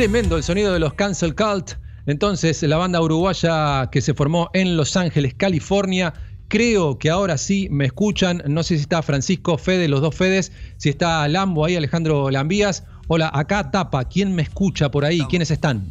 [0.00, 1.72] Tremendo el sonido de los Cancel Cult.
[2.06, 6.14] Entonces, la banda uruguaya que se formó en Los Ángeles, California.
[6.48, 8.42] Creo que ahora sí me escuchan.
[8.46, 10.52] No sé si está Francisco Fede, los dos Fedes.
[10.78, 12.84] Si está Lambo ahí, Alejandro Lambías.
[13.08, 14.06] Hola, acá tapa.
[14.06, 15.20] ¿Quién me escucha por ahí?
[15.28, 15.84] ¿Quiénes están?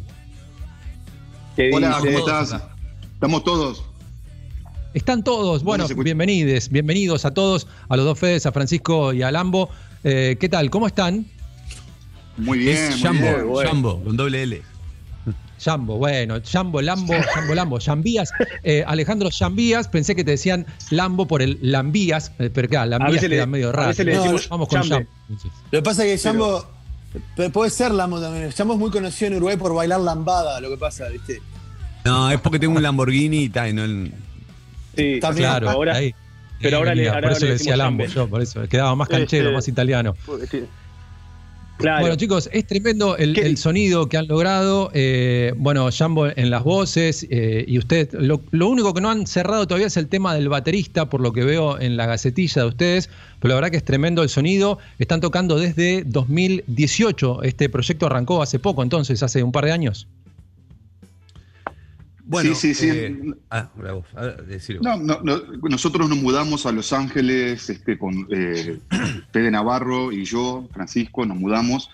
[1.54, 2.06] ¿Qué Hola, dice?
[2.08, 2.60] ¿cómo estás?
[3.14, 3.84] Estamos todos.
[4.92, 5.62] Están todos.
[5.62, 6.68] Bueno, bienvenidos.
[6.68, 9.70] Bienvenidos a todos, a los dos Fedes, a Francisco y a Lambo.
[10.02, 10.68] Eh, ¿Qué tal?
[10.68, 11.26] ¿Cómo están?
[12.36, 12.76] Muy bien.
[12.76, 13.46] es muy Jambo, bien.
[13.48, 13.70] bueno.
[13.70, 14.62] Jambo, con doble L.
[15.62, 18.30] Jambo, bueno, Jambo, Lambo, Jambo, Lambo, Jambías,
[18.62, 23.22] eh, Alejandro Jambías, pensé que te decían Lambo por el Lambías, eh, pero claro, Lambías
[23.24, 23.88] le- queda medio a raro.
[23.88, 24.80] veces le No, decimos vamos con.
[24.88, 25.06] Jambo.
[25.70, 26.66] Lo que pasa es que Jambo.
[27.36, 28.50] pero Puede ser Lambo también.
[28.52, 31.42] Jambo es muy conocido en Uruguay por bailar lambada, lo que pasa, ¿viste?
[32.06, 34.14] No, es porque tengo un Lamborghini y tal, y no el-
[34.96, 35.42] Sí, Está bien.
[35.50, 36.14] Claro, ahora, ahí.
[36.62, 39.08] Pero ahora le, ahora por eso le le decía Lambo, yo, por eso quedaba más
[39.08, 40.14] canchero, Este, más italiano.
[40.50, 40.64] Sí.
[41.80, 42.00] Claro.
[42.00, 44.90] Bueno, chicos, es tremendo el, ¿Qué- el sonido que han logrado.
[44.94, 48.12] eh, bueno, Jambo en las voces eh, y usted.
[48.12, 51.32] Lo, lo único que no han cerrado todavía es el tema del baterista, por lo
[51.32, 53.08] que veo en la gacetilla de ustedes.
[53.40, 54.78] Pero la verdad que es tremendo el sonido.
[54.98, 57.42] Están tocando desde 2018.
[57.42, 60.06] Este proyecto arrancó hace poco, entonces, hace un par de años.
[62.30, 62.88] Bueno, Sí, sí, sí.
[62.90, 63.70] eh, ah,
[64.46, 64.80] decilo.
[64.82, 68.78] No, no, no, nosotros nos mudamos a Los Ángeles este, con eh,
[69.32, 71.90] Fede Navarro y yo, Francisco, nos mudamos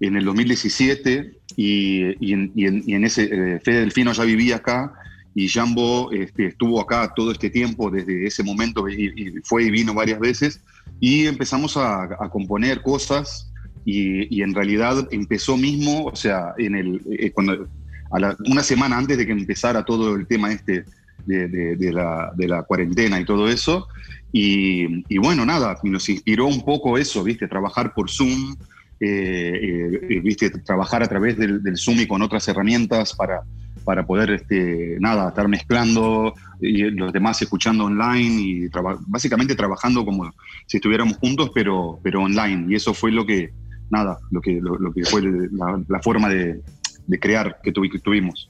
[0.00, 4.24] en el 2017 y, y en, y en- y en ese, eh, Fede Delfino ya
[4.24, 4.92] vivía acá
[5.34, 9.70] y Jambo este, estuvo acá todo este tiempo, desde ese momento, y, y fue y
[9.70, 10.60] vino varias veces
[11.00, 13.50] y empezamos a, a componer cosas
[13.84, 17.66] y, y en realidad empezó mismo, o sea, en el, eh, cuando,
[18.10, 20.84] a la- una semana antes de que empezara todo el tema este
[21.26, 23.88] de, la, cuarentena y todo eso.
[24.32, 27.48] Y, bueno, nada, nos inspiró un poco eso, ¿viste?
[27.48, 28.56] Trabajar por Zoom,
[29.00, 30.50] eh, eh, ¿viste?
[30.50, 33.42] Trabajar a través del, del Zoom y con otras herramientas para,
[33.84, 38.68] para poder, este, nada, estar mezclando y los demás escuchando online y
[39.06, 40.32] básicamente trabajando como
[40.66, 42.66] si estuviéramos juntos, pero, pero online.
[42.68, 43.50] Y eso fue lo que,
[43.90, 46.60] nada, lo que, lo, que fue la forma de,
[47.08, 48.48] de crear que, tuvi- que tuvimos.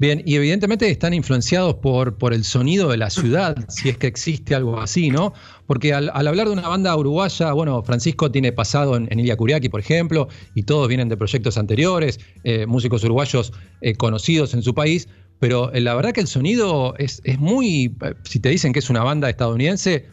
[0.00, 4.06] Bien, y evidentemente están influenciados por, por el sonido de la ciudad, si es que
[4.06, 5.32] existe algo así, ¿no?
[5.66, 9.36] Porque al, al hablar de una banda uruguaya, bueno, Francisco tiene pasado en, en Ilia
[9.36, 14.62] Curiaki, por ejemplo, y todos vienen de proyectos anteriores, eh, músicos uruguayos eh, conocidos en
[14.62, 15.08] su país,
[15.40, 18.90] pero eh, la verdad que el sonido es, es muy, si te dicen que es
[18.90, 20.06] una banda estadounidense,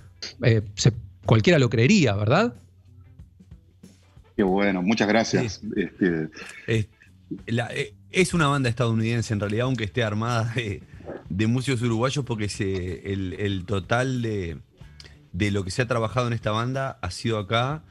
[0.43, 0.93] eh, se-
[1.27, 2.55] cualquiera lo creería, ¿verdad?
[4.35, 5.61] Qué bueno, muchas gracias.
[5.75, 6.29] Este,
[6.67, 6.87] Es,
[7.47, 12.45] eh, es una banda estadounidense en realidad, aunque esté armada de, músicos uruguayos, porque
[13.05, 14.57] el, total de,
[15.51, 17.83] lo que se ha trabajado en esta banda ha sido acá.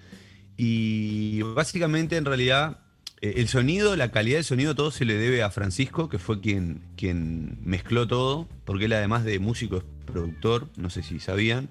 [0.57, 2.79] Y básicamente, en realidad,
[3.21, 6.41] eh, el sonido, la calidad del sonido, todo se le debe a Francisco, que fue
[6.41, 11.69] quien, quien mezcló todo, porque él además de músico es productor, no sé si sabían.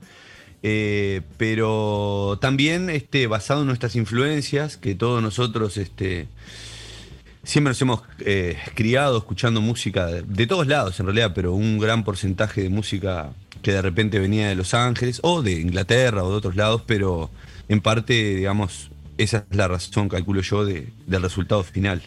[0.66, 6.30] Eh, pero también este, basado en nuestras influencias, que todos nosotros este,
[7.44, 11.78] siempre nos hemos eh, criado escuchando música de, de todos lados en realidad, pero un
[11.80, 13.32] gran porcentaje de música
[13.62, 17.30] que de repente venía de Los Ángeles o de Inglaterra o de otros lados, pero
[17.70, 22.02] en parte, digamos, esa es la razón, calculo yo, de- del resultado final.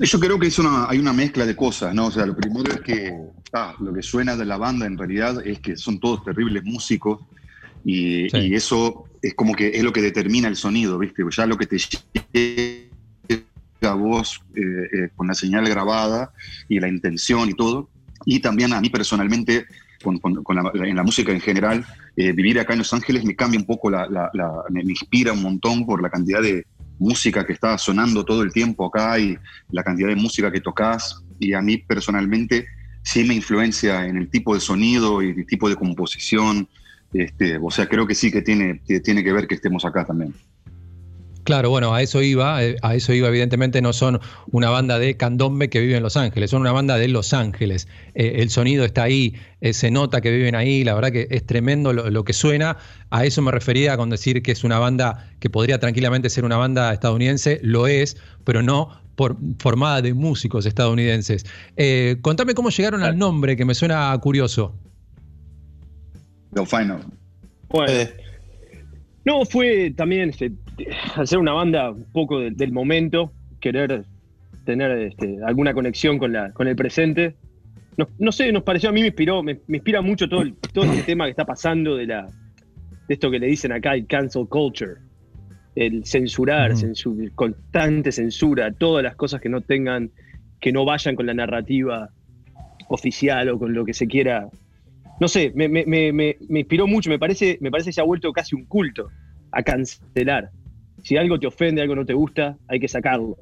[0.00, 2.06] Yo creo que es una, hay una mezcla de cosas, ¿no?
[2.06, 3.12] O sea, lo primero es que
[3.52, 7.20] ah, lo que suena de la banda en realidad es que son todos terribles músicos
[7.84, 8.38] y, Sí.
[8.38, 11.24] y eso es como que es lo que determina el sonido, ¿viste?
[11.36, 11.78] Ya lo que te
[13.92, 16.32] vos eh, eh, con la señal grabada
[16.68, 17.90] y la intención y todo.
[18.24, 19.66] Y también a mí personalmente,
[20.02, 21.84] con, con- con la, en la música en general,
[22.16, 24.30] eh, vivir acá en Los Ángeles me cambia un poco, la- la-
[24.70, 26.64] me, me inspira un montón por la cantidad de
[26.98, 29.36] música que está sonando todo el tiempo acá y
[29.70, 31.20] la cantidad de música que tocas.
[31.40, 32.66] Y a mí personalmente
[33.02, 36.68] sí me influencia en el tipo de sonido y el tipo de composición.
[37.12, 40.04] Este, o sea, creo que sí que tiene, que tiene que ver que estemos acá
[40.06, 40.32] también.
[41.44, 44.20] Claro, bueno, a eso iba, eh, a eso iba, evidentemente no son
[44.52, 47.88] una banda de candombe que vive en Los Ángeles, son una banda de Los Ángeles.
[48.14, 51.44] Eh, el sonido está ahí, eh, se nota que viven ahí, la verdad que es
[51.44, 52.76] tremendo lo, lo que suena.
[53.10, 56.56] A eso me refería con decir que es una banda que podría tranquilamente ser una
[56.56, 61.44] banda estadounidense, lo es, pero no por, formada de músicos estadounidenses.
[61.76, 64.74] Eh, contame cómo llegaron al nombre, que me suena curioso.
[66.52, 67.04] Lo final.
[67.68, 68.14] Bueno, Eh,
[69.24, 70.52] no, fue también este,
[71.16, 74.04] hacer una banda un poco de- del momento, querer
[74.64, 77.34] tener este, alguna conexión con, la, con el presente.
[77.96, 80.54] No, no sé, nos pareció, a mí me inspiró, me, me inspira mucho todo, el-
[80.72, 84.06] todo este tema que está pasando de, la, de esto que le dicen acá, el
[84.06, 84.94] cancel culture.
[85.74, 86.72] El censurar,
[87.34, 90.10] constante censura, todas las cosas que no tengan,
[90.60, 92.10] que no vayan con la narrativa
[92.88, 94.48] oficial o con lo que se quiera
[95.20, 98.64] no sé, me, inspiró mucho, me parece, me parece que se ha vuelto casi un
[98.64, 99.08] culto
[99.50, 100.50] a cancelar.
[101.02, 103.36] Si algo te ofende, algo no te gusta, hay que sacarlo.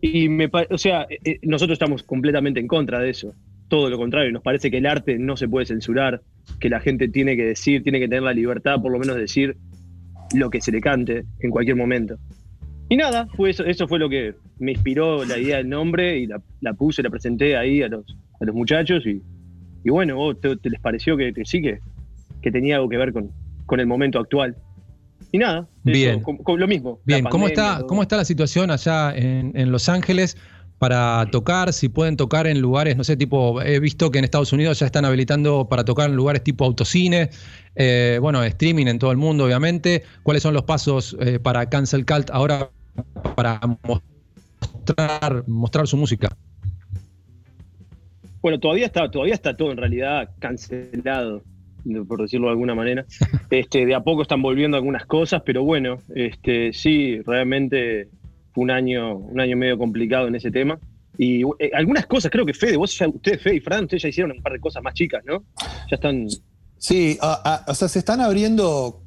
[0.00, 3.34] Y me o sea, eh, eh, nosotros estamos completamente en contra de eso.
[3.68, 6.22] Todo lo contrario, nos parece que el arte no se puede censurar,
[6.60, 9.22] que la gente tiene que decir, tiene que tener la libertad, por lo menos de
[9.22, 9.56] decir
[10.34, 12.18] lo que se le cante en cualquier momento.
[12.88, 16.26] Y nada, fue eso, eso fue lo que me inspiró la idea del nombre y
[16.26, 19.22] la, la puse, la presenté ahí a los, a los muchachos y,
[19.86, 21.78] y bueno, ¿vos te, te les pareció que, que sí, que,
[22.42, 23.30] que tenía algo que ver con,
[23.66, 24.56] con el momento actual?
[25.30, 26.20] Y nada, eso, Bien.
[26.22, 26.98] con- con lo mismo.
[27.04, 27.86] Bien, ¿cómo está, todo.
[27.86, 30.36] ¿cómo está la situación allá en, en Los Ángeles?
[30.78, 34.52] para tocar, si pueden tocar en lugares, no sé, tipo, he visto que en Estados
[34.52, 37.30] Unidos ya están habilitando para tocar en lugares tipo autocine,
[37.76, 40.02] eh, bueno, streaming en todo el mundo, obviamente.
[40.22, 42.70] ¿Cuáles son los pasos eh, para Cancel Cult ahora
[43.34, 43.58] para
[43.88, 46.28] mostrar, mostrar su música?
[48.46, 51.42] Bueno, todavía está, todavía está todo en realidad cancelado,
[52.06, 53.04] por decirlo de alguna manera.
[53.50, 58.08] Este, de a poco están volviendo algunas cosas, pero bueno, este, sí, realmente
[58.54, 60.78] fue un año, un año medio complicado en ese tema.
[61.18, 64.08] Y eh, algunas cosas, creo que Fede, vos ya, ustedes, Fede y Fran, ustedes ya
[64.10, 65.42] hicieron un par de cosas más chicas, ¿no?
[65.90, 66.28] Ya están.
[66.78, 69.02] Sí, a- a- o sea, se están abriendo.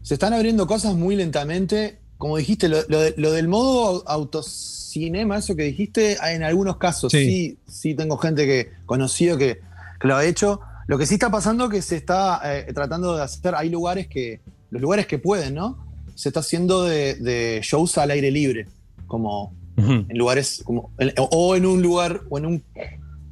[0.00, 1.98] Se están abriendo cosas muy lentamente.
[2.18, 7.12] Como dijiste, lo, lo de- lo del modo autocinema, eso que dijiste, en algunos casos
[7.12, 7.24] Sí.
[7.24, 9.60] sí, sí, tengo gente que conocido que,
[10.00, 10.60] que lo ha hecho.
[10.88, 14.08] Lo que sí está pasando es que se está eh, tratando de hacer, hay lugares
[14.08, 14.40] que,
[14.70, 15.78] los lugares que pueden, ¿no?
[16.14, 18.66] Se está haciendo de, de shows al aire libre,
[19.06, 22.64] como en lugares como en- o en un lugar o en un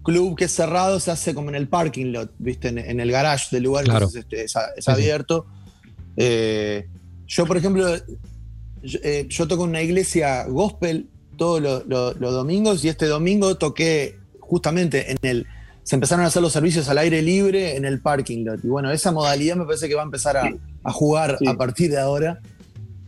[0.04, 3.10] club que es cerrado se hace como en el parking lot, viste, en, en el
[3.10, 4.06] garage del lugar, Claro.
[4.06, 4.88] entonces este, es, sí.
[4.90, 5.46] abierto.
[6.16, 6.86] Eh,
[7.26, 7.84] yo, por ejemplo,
[8.86, 13.06] yo, eh, yo toco en una iglesia gospel todos los los- los domingos y este
[13.06, 15.46] domingo toqué justamente en el
[15.82, 18.64] se empezaron a hacer los servicios al aire libre en el parking lot.
[18.64, 20.50] Y bueno, esa modalidad me parece que va a empezar a,
[20.82, 21.46] a jugar Sí.
[21.46, 22.40] a partir de ahora,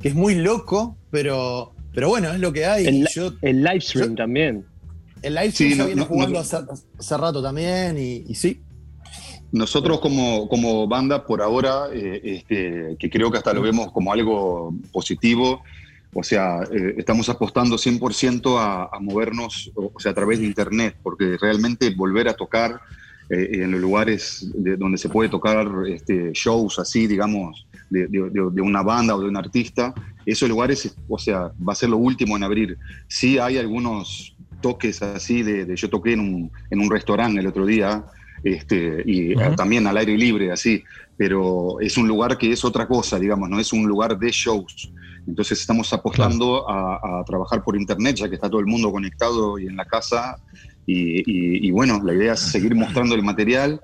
[0.00, 2.86] que es muy loco, pero, pero bueno, es lo que hay.
[2.86, 4.64] El, yo, live stream yo- también.
[5.22, 6.56] el live Sí, stream ya no- viene no- jugando no- hace,
[7.00, 8.60] hace rato también y, y sí.
[9.50, 14.12] Nosotros como, como banda por ahora, eh, este, que creo que hasta lo vemos como
[14.12, 15.62] algo positivo,
[16.12, 20.96] o sea, eh, estamos apostando 100% a, a movernos, o sea, a través de Internet,
[21.02, 22.78] porque realmente volver a tocar
[23.30, 28.30] eh, en los lugares de- donde se puede tocar este, shows así, digamos, de, de-
[28.52, 29.92] de- una banda o de un artista,
[30.24, 32.78] esos lugares, o sea, va a ser lo último en abrir.
[33.06, 37.64] Sí hay algunos toques así de- yo toqué en un, en un restaurante el otro
[37.66, 38.04] día,
[38.42, 40.82] este, y eh, también al aire libre, así,
[41.16, 44.92] pero es un lugar que es otra cosa, digamos, no es un lugar de shows.
[45.26, 49.58] Entonces estamos apostando a, a trabajar por internet, ya que está todo el mundo conectado
[49.58, 50.38] y en la casa.
[50.86, 53.78] Y, y- y bueno, la idea es seguir mostrando el material,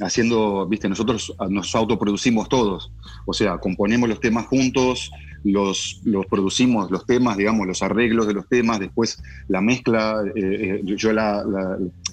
[0.00, 2.92] haciendo, viste, nosotros nos autoproducimos todos.
[3.26, 5.10] O sea, componemos los temas juntos,
[5.44, 10.80] los, los producimos los temas, digamos, los arreglos de los temas, después la mezcla, eh,
[10.80, 11.44] eh, yo la,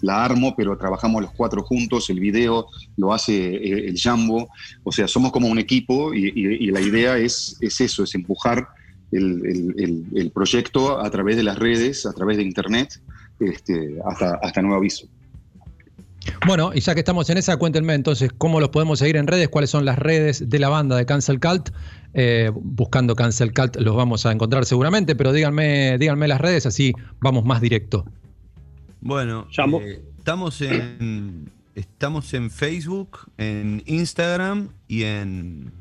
[0.01, 2.67] la- armo, pero trabajamos los cuatro juntos, el video
[2.97, 4.49] lo hace eh, el Jambo,
[4.83, 8.67] o sea, somos como un equipo y, la idea es, es eso, es empujar
[9.11, 12.89] el, el- el- el proyecto a través de las redes, a través de internet,
[13.39, 15.07] este, hasta, hasta nuevo aviso.
[16.45, 19.49] Bueno, y ya que estamos en esa, cuéntenme entonces cómo los podemos seguir en redes,
[19.49, 21.69] cuáles son las redes de la banda de Cancel Cult.
[22.13, 26.93] Eh, buscando Cancel Cult los vamos a encontrar seguramente, pero díganme, díganme las redes, así
[27.19, 28.05] vamos más directo.
[29.01, 29.47] Bueno,
[29.81, 35.71] eh, estamos en estamos en Facebook, en Instagram y en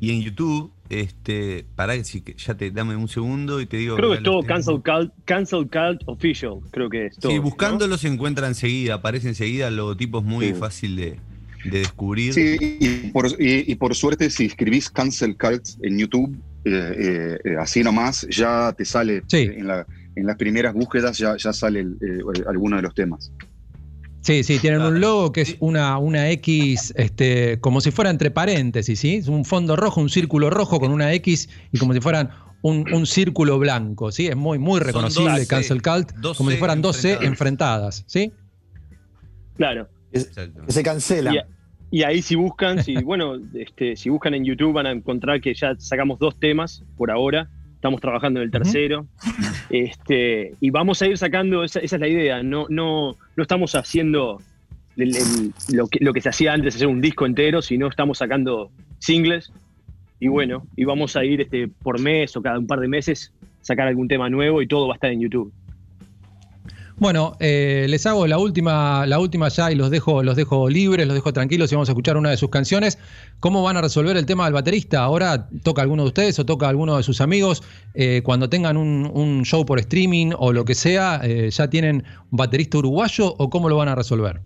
[0.00, 0.72] y en YouTube.
[0.88, 3.96] Este, para si que ya te dame un segundo y te digo.
[3.96, 4.42] Creo que es todo.
[4.42, 7.30] Cancel Cult, Cancel Cult Official, creo que es todo.
[7.32, 7.42] Sí, ¿no?
[7.42, 10.54] buscándolo se encuentra enseguida, aparece enseguida, el logotipo es muy Sí.
[10.54, 11.18] fácil de,
[11.64, 12.32] de descubrir.
[12.34, 17.38] Sí, y por, y- y por suerte, si escribís Cancel Cult en YouTube, eh, eh,
[17.44, 19.38] eh, así nomás, ya te sale Sí.
[19.54, 23.32] en, la- en las primeras búsquedas, ya, ya sale el, eh, alguno de los temas.
[24.26, 28.32] Sí, sí, tienen un logo que es una, una X, este, como si fuera entre
[28.32, 29.14] paréntesis, ¿sí?
[29.14, 32.92] Es un fondo rojo, un círculo rojo con una X y como si fueran un,
[32.92, 34.26] un círculo blanco, ¿sí?
[34.26, 38.00] Es muy, muy reconocible Cancel Cult, dos como si fueran dos C enfrentadas.
[38.00, 38.32] enfrentadas, ¿sí?
[39.56, 39.88] Claro.
[40.10, 41.32] Que se cancela.
[41.92, 45.40] Y, y ahí si buscan, si, bueno, este, si buscan en YouTube van a encontrar
[45.40, 47.48] que ya sacamos dos temas por ahora.
[47.86, 49.06] Estamos trabajando en el tercero.
[49.70, 52.42] este, y vamos a ir sacando, esa, esa es la idea.
[52.42, 54.40] No, no, no estamos haciendo
[54.96, 58.18] el- el- lo, que, lo que se hacía antes, hacer un disco entero, sino estamos
[58.18, 59.52] sacando singles.
[60.18, 63.32] Y bueno, y vamos a ir este, por mes o cada un par de meses
[63.60, 65.52] sacar algún tema nuevo y todo va a estar en YouTube.
[66.98, 71.06] Bueno, eh, les hago la última, la última ya y los dejo, los dejo libres,
[71.06, 72.98] los dejo tranquilos y vamos a escuchar una de sus canciones.
[73.38, 75.02] ¿Cómo van a resolver el tema del baterista?
[75.02, 77.62] ¿Ahora toca alguno de ustedes o toca alguno de sus amigos?
[77.92, 82.04] Eh, cuando tengan un, un show por streaming o lo que sea, eh, ¿ya tienen
[82.30, 84.40] un baterista uruguayo o cómo lo van a resolver?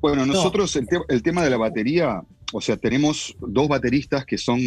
[0.00, 2.22] Bueno, nosotros el, te- el tema de la batería,
[2.54, 4.60] o sea, tenemos dos bateristas que son,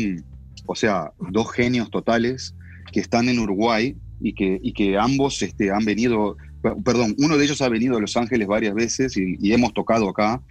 [0.67, 2.53] o sea, dos genios totales
[2.91, 6.35] que están en Uruguay y que, y que ambos este, han venido,
[6.83, 10.09] perdón, uno de ellos ha venido a Los Ángeles varias veces y, y hemos tocado
[10.09, 10.41] acá.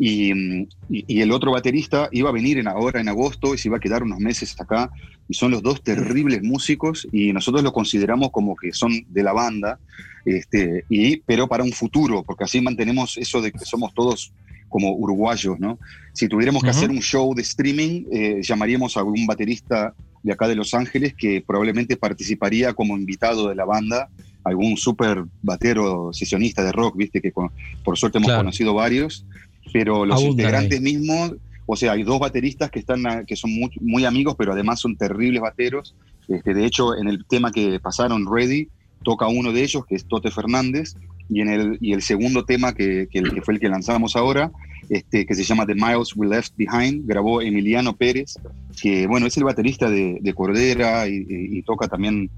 [0.00, 0.68] Y, y-
[1.08, 3.80] y el otro baterista iba a venir en, ahora en agosto y se iba a
[3.80, 4.90] quedar unos meses acá.
[5.28, 9.32] Y son los dos terribles músicos y nosotros los consideramos como que son de la
[9.32, 9.78] banda,
[10.24, 14.32] este, y, pero para un futuro, porque así mantenemos eso de que somos todos
[14.68, 15.78] como uruguayos, ¿no?
[16.12, 20.46] Si tuviéramos que hacer un show de streaming, eh, llamaríamos a algún baterista de acá
[20.48, 24.08] de Los Ángeles que probablemente participaría como invitado de la banda,
[24.48, 27.50] algún super batero sesionista de rock, viste que con-
[27.84, 28.40] por suerte hemos Claro.
[28.40, 29.26] conocido varios,
[29.72, 30.84] pero los integrantes ahí.
[30.84, 31.34] mismos,
[31.66, 34.96] o sea, hay dos bateristas que están que son muy, muy amigos, pero además son
[34.96, 35.94] terribles bateros.
[36.26, 38.68] Este, de hecho, en el tema que pasaron, Ready,
[39.02, 40.94] toca uno de ellos, que es Tote Fernández,
[41.30, 44.50] y en el, y el segundo tema que, que, que fue el que lanzamos ahora,
[44.88, 48.36] este, que se llama The Miles We Left Behind, grabó Emiliano Pérez,
[48.80, 52.30] que bueno, es el baterista de, de Cordera y, y- y toca también,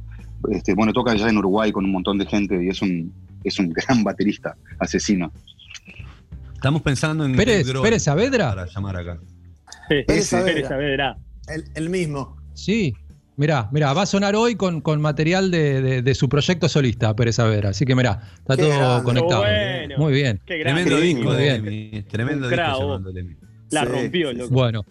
[0.51, 3.13] este, bueno, toca allá en Uruguay con un montón de gente y es un,
[3.45, 5.33] es un gran baterista, asesino.
[6.55, 8.51] Estamos pensando en Pérez, Pérez Saavedra.
[8.51, 9.19] para llamar acá.
[9.89, 10.69] Pérez Pérez Saavedra.
[10.69, 11.17] Saavedra.
[11.49, 12.37] El, el mismo.
[12.55, 12.95] Sí.
[13.37, 17.17] Mirá, mirá, va a sonar hoy con, con material de, de- de su proyecto solista,
[17.17, 17.71] Pérez Saavedra.
[17.71, 19.05] Así que mirá, está Qué todo grande.
[19.05, 19.41] conectado.
[19.43, 19.95] Bueno.
[19.97, 20.41] Muy bien.
[20.45, 20.85] Qué grande.
[20.85, 21.33] Tremendo disco.
[21.33, 22.03] Lemmy.
[22.03, 23.01] Tremendo disco.
[23.71, 24.51] La Sí, rompió, loco.
[24.53, 24.85] Bueno.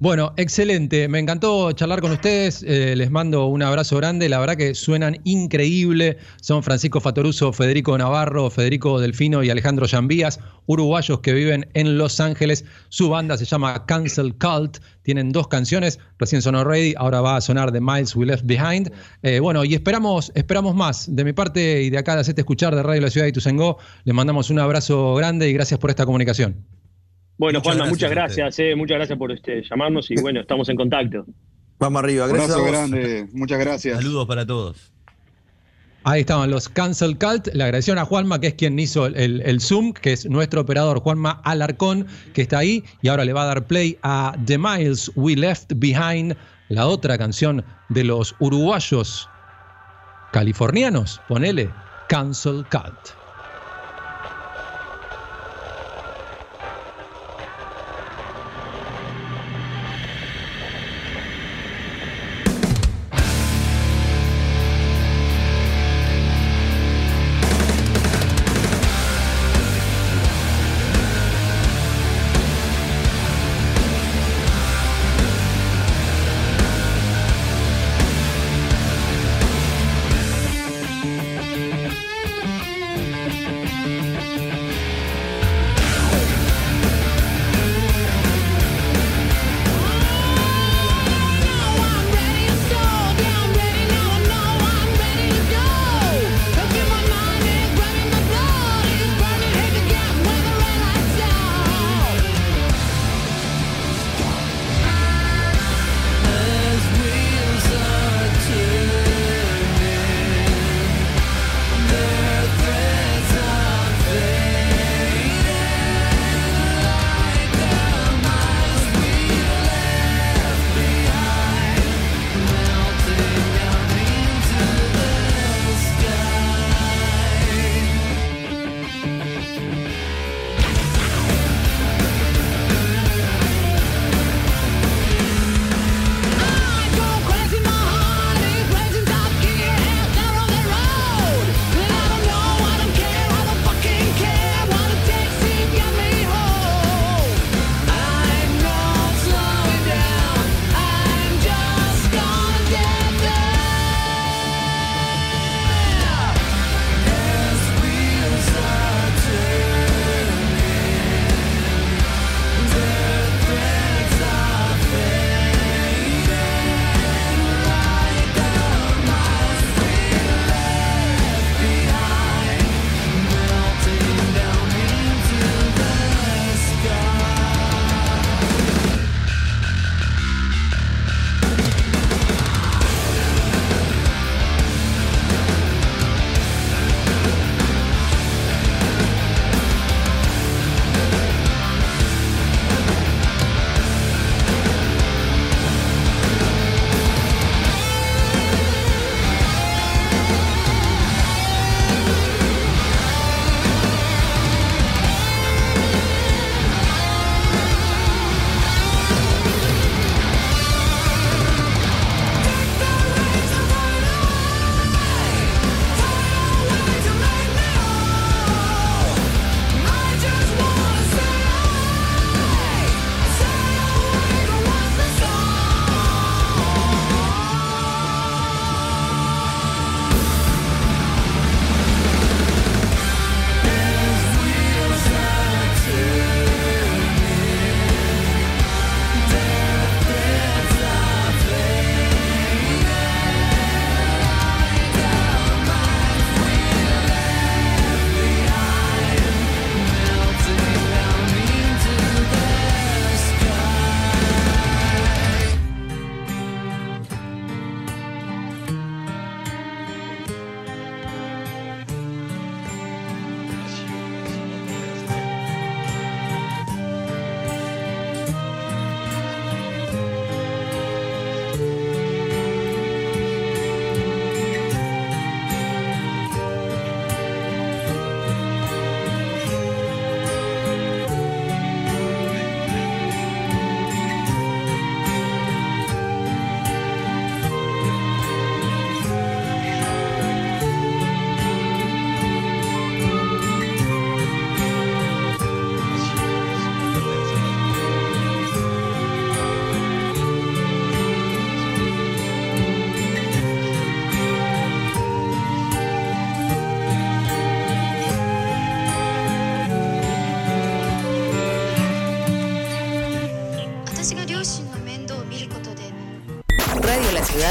[0.00, 1.08] Bueno, excelente.
[1.08, 2.64] Me encantó charlar con ustedes.
[2.66, 4.30] Eh, les mando un abrazo grande.
[4.30, 6.16] La verdad que suenan increíble.
[6.40, 12.18] Son Francisco Fatoruso, Federico Navarro, Federico Delfino y Alejandro Yambías, uruguayos que viven en Los
[12.18, 12.64] Ángeles.
[12.88, 14.78] Su banda se llama Cancel Cult.
[15.02, 15.98] Tienen dos canciones.
[16.18, 18.90] Recién sonó Ready, ahora va a sonar The Miles We Left Behind.
[19.22, 21.14] Eh, bueno, y esperamos, esperamos más.
[21.14, 23.76] De mi parte y de acá de Hacete Escuchar de Radio La Ciudad de Tuzengó,
[24.04, 26.79] les mandamos un abrazo grande y gracias por esta comunicación.
[27.40, 30.40] Bueno, Muchas Juanma, muchas gracias a gracias, eh, muchas gracias por este, llamarnos y bueno,
[30.42, 31.24] estamos en contacto.
[31.78, 32.90] Vamos arriba, Un gracias abrazo vos.
[32.90, 33.96] grande, muchas gracias.
[33.96, 34.92] Saludos para todos.
[36.04, 37.48] Ahí estaban los Cancel Cult.
[37.54, 41.00] Le agradecieron a Juanma, que es quien hizo el- el Zoom, que es nuestro operador
[41.00, 42.84] Juanma Alarcón, que está ahí.
[43.00, 46.36] Y ahora le va a dar play a The Miles We Left Behind,
[46.68, 49.28] la otra canción de los uruguayos
[50.32, 51.20] californianos.
[51.28, 51.70] Ponele
[52.08, 53.19] Cancel Cult.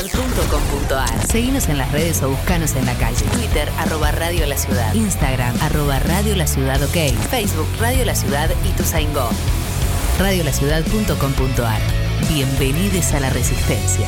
[0.02, 1.28] radiolaciudad.com.ar.
[1.28, 3.26] Seguinos en las redes o buscanos en la calle.
[3.34, 4.94] Twitter, arroba Radio La Ciudad.
[4.94, 7.14] Instagram, arroba Radio La Ciudad OK.
[7.30, 9.30] Facebook, Radio La Ciudad y Tusaingó.
[10.20, 11.82] Radiolaciudad.com.ar.
[12.30, 14.08] Bienvenidos a la Resistencia.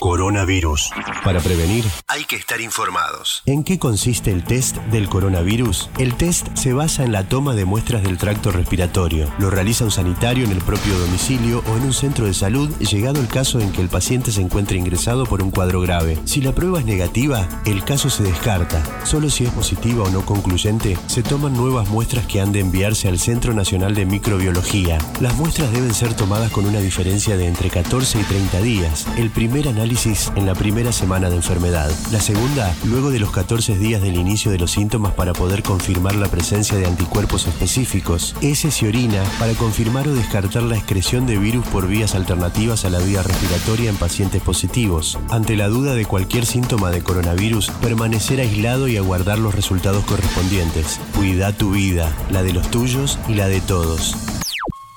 [0.00, 0.92] Coronavirus.
[1.24, 3.42] Para prevenir, hay que estar informados.
[3.46, 5.90] ¿En qué consiste el test del coronavirus?
[5.98, 9.28] El test se basa en la toma de muestras del tracto respiratorio.
[9.38, 13.20] Lo realiza un sanitario en el propio domicilio o en un centro de salud, llegado
[13.20, 16.16] el caso en que el paciente se encuentre ingresado por un cuadro grave.
[16.26, 18.80] Si la prueba es negativa, el caso se descarta.
[19.04, 23.08] Solo si es positiva o no concluyente, se toman nuevas muestras que han de enviarse
[23.08, 24.98] al Centro Nacional de Microbiología.
[25.20, 29.06] Las muestras deben ser tomadas con una diferencia de entre 14 y 30 días.
[29.16, 29.87] El primer análisis
[30.36, 31.90] en la primera semana de enfermedad.
[32.12, 36.14] La segunda, luego de los 14 días del inicio de los síntomas para poder confirmar
[36.14, 38.36] la presencia de anticuerpos específicos.
[38.42, 42.90] Ese y orina para confirmar o descartar la excreción de virus por vías alternativas a
[42.90, 45.18] la vía respiratoria en pacientes positivos.
[45.30, 51.00] Ante la duda de cualquier síntoma de coronavirus, permanecer aislado y aguardar los resultados correspondientes.
[51.16, 54.14] Cuida tu vida, la de los tuyos y la de todos.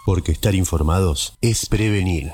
[0.05, 2.33] Porque estar informados es prevenir.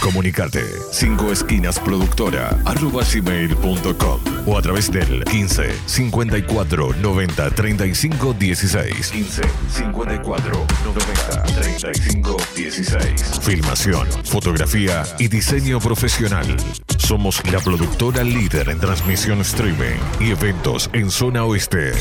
[0.00, 9.10] Comunicate 5 esquinas productora arroba gmail.com o a través del 15 54 90 35 16
[9.10, 16.56] 15 54 90 35 16 Filmación, fotografía y diseño profesional.
[16.98, 21.92] Somos la productora líder en transmisión streaming y eventos en zona oeste.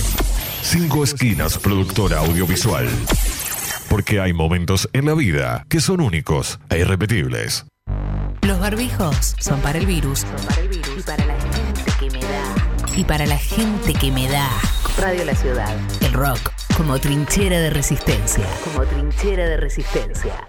[0.63, 2.87] 5 esquinas productora audiovisual.
[3.89, 7.65] Porque hay momentos en la vida que son únicos e irrepetibles.
[8.41, 10.25] Los barbijos son para el virus.
[10.97, 12.95] Y para la gente que me da.
[12.95, 14.49] Y para la gente que me da.
[14.97, 15.75] Radio La Ciudad.
[16.01, 18.45] El rock como trinchera de resistencia.
[18.63, 20.47] Como trinchera de resistencia.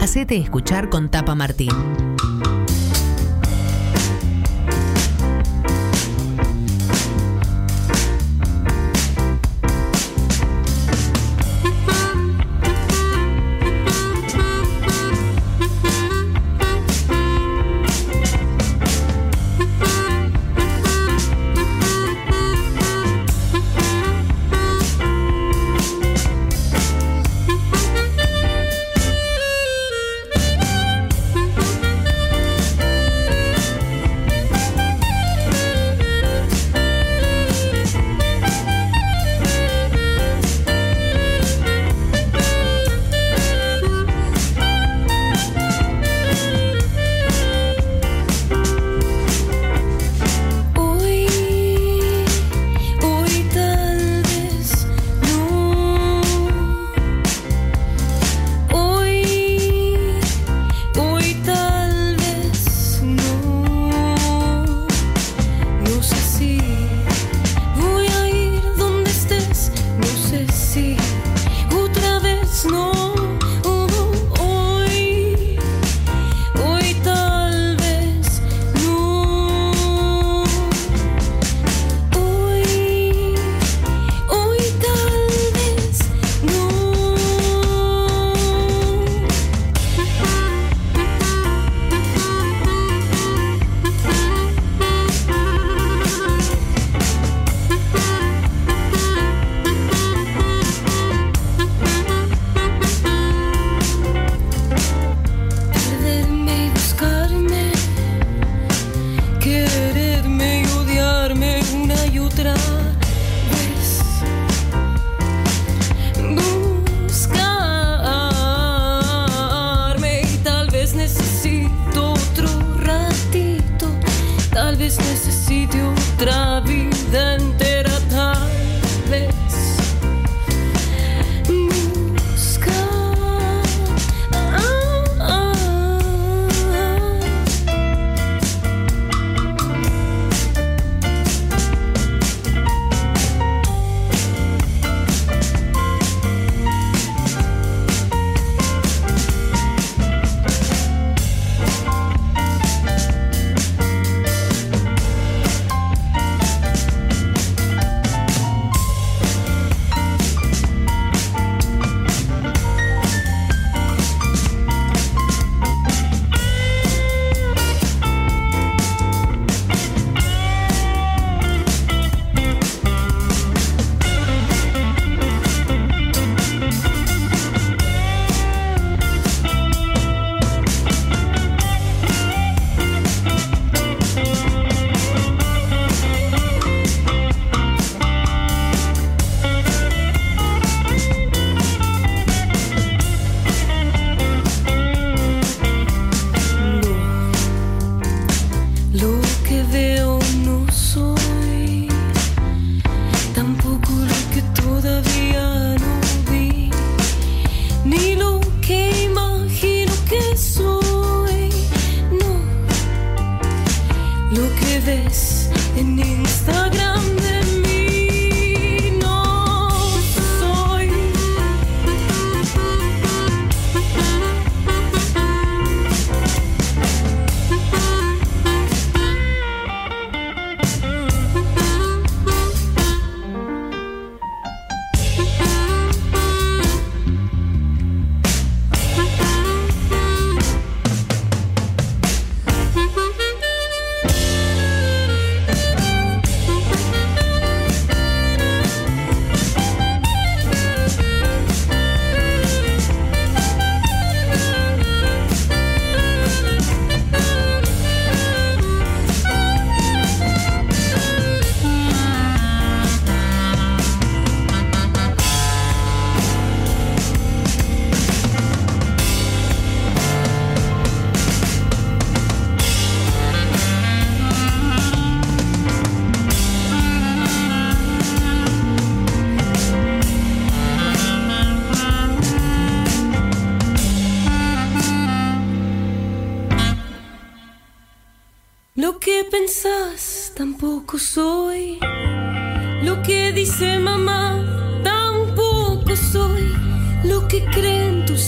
[0.00, 1.70] Hacete escuchar con Tapa Martín.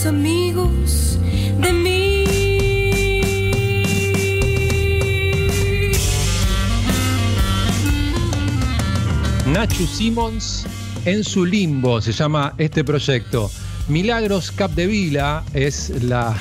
[0.05, 1.17] Amigos
[1.61, 2.25] de mí.
[9.47, 10.65] Nacho Simmons
[11.05, 13.49] en su limbo se llama este proyecto.
[13.87, 16.35] Milagros Capdevila es la.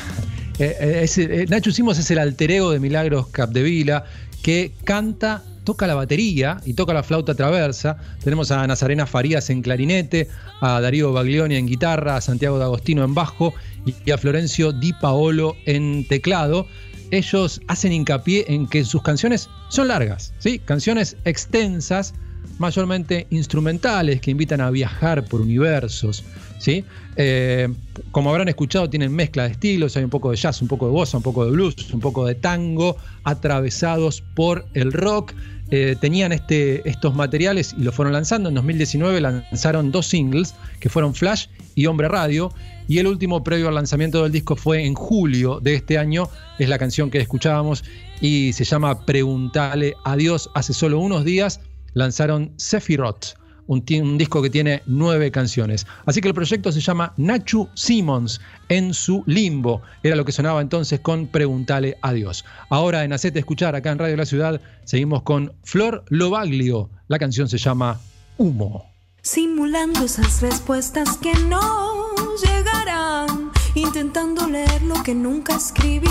[0.59, 4.05] eh, eh, es, eh, Nacho Simmons es el alter ego de Milagros Capdevila
[4.43, 7.97] que canta, toca la batería y toca la flauta traversa.
[8.23, 10.29] Tenemos a Nazarena Farías en clarinete,
[10.61, 13.55] a Darío Baglioni en guitarra, a Santiago D'Agostino en bajo
[13.85, 16.67] y a Florencio Di Paolo en teclado
[17.11, 20.59] ellos hacen hincapié en que sus canciones son largas, ¿sí?
[20.59, 22.15] Canciones extensas,
[22.59, 26.25] mayormente instrumentales, que invitan a viajar por universos,
[26.59, 26.85] ¿sí?
[27.17, 27.69] Eh,
[28.11, 30.93] como habrán escuchado, tienen mezcla de estilos, hay un poco de jazz, un poco de
[30.93, 35.33] bossa, un poco de blues, un poco de tango, atravesados por el rock.
[35.71, 38.49] Eh, tenían este, estos materiales y lo fueron lanzando.
[38.49, 42.53] En 2019 lanzaron dos singles, que fueron Flash y Hombre Radio.
[42.87, 46.29] Y el último previo al lanzamiento del disco fue en julio de este año.
[46.59, 47.85] Es la canción que escuchábamos
[48.21, 50.51] y se llama Preguntale a Dios.
[50.55, 51.61] Hace solo unos días
[51.95, 53.37] lanzaron Sephiroth,
[53.67, 55.87] un, disco que tiene nueve canciones.
[56.07, 59.83] Así que el proyecto se llama Nachu Simmons en su limbo.
[60.03, 62.45] Era lo que sonaba entonces con Preguntale a Dios.
[62.69, 66.91] Ahora en Hacete Escuchar, acá en Radio La Ciudad, seguimos con Flor Lobaglio.
[67.09, 68.01] La canción se llama
[68.37, 68.87] Humo.
[69.23, 73.53] Simulando esas respuestas que no llegarán.
[73.75, 76.09] Intentando leer lo que nunca escribí.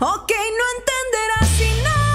[0.00, 2.05] Ok, no entenderás si no.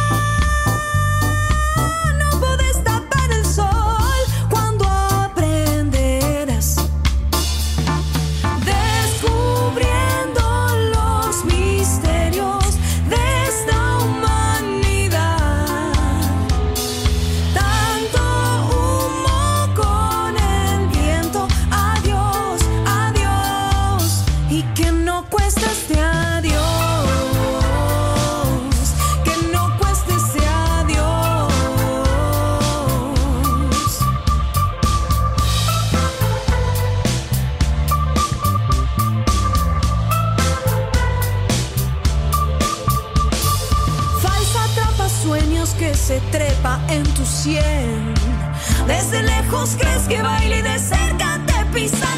[47.44, 52.11] Desde lejos crees que baile y de cerca te pisa.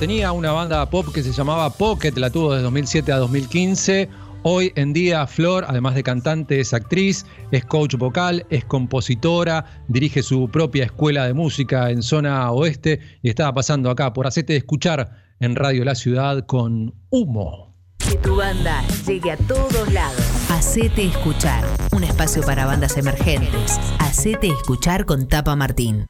[0.00, 4.08] Tenía una banda pop que se llamaba Pocket, la tuvo de 2007 a 2015.
[4.42, 10.24] Hoy en día Flor, además de cantante, es actriz, es coach vocal, es compositora, dirige
[10.24, 15.12] su propia escuela de música en zona oeste y estaba pasando acá por Hacete Escuchar
[15.38, 17.72] en Radio La Ciudad con Humo.
[17.98, 20.50] Que tu banda llegue a todos lados.
[20.50, 23.78] Hacete Escuchar, un espacio para bandas emergentes.
[24.00, 26.06] Hacete Escuchar con Tapa Martín.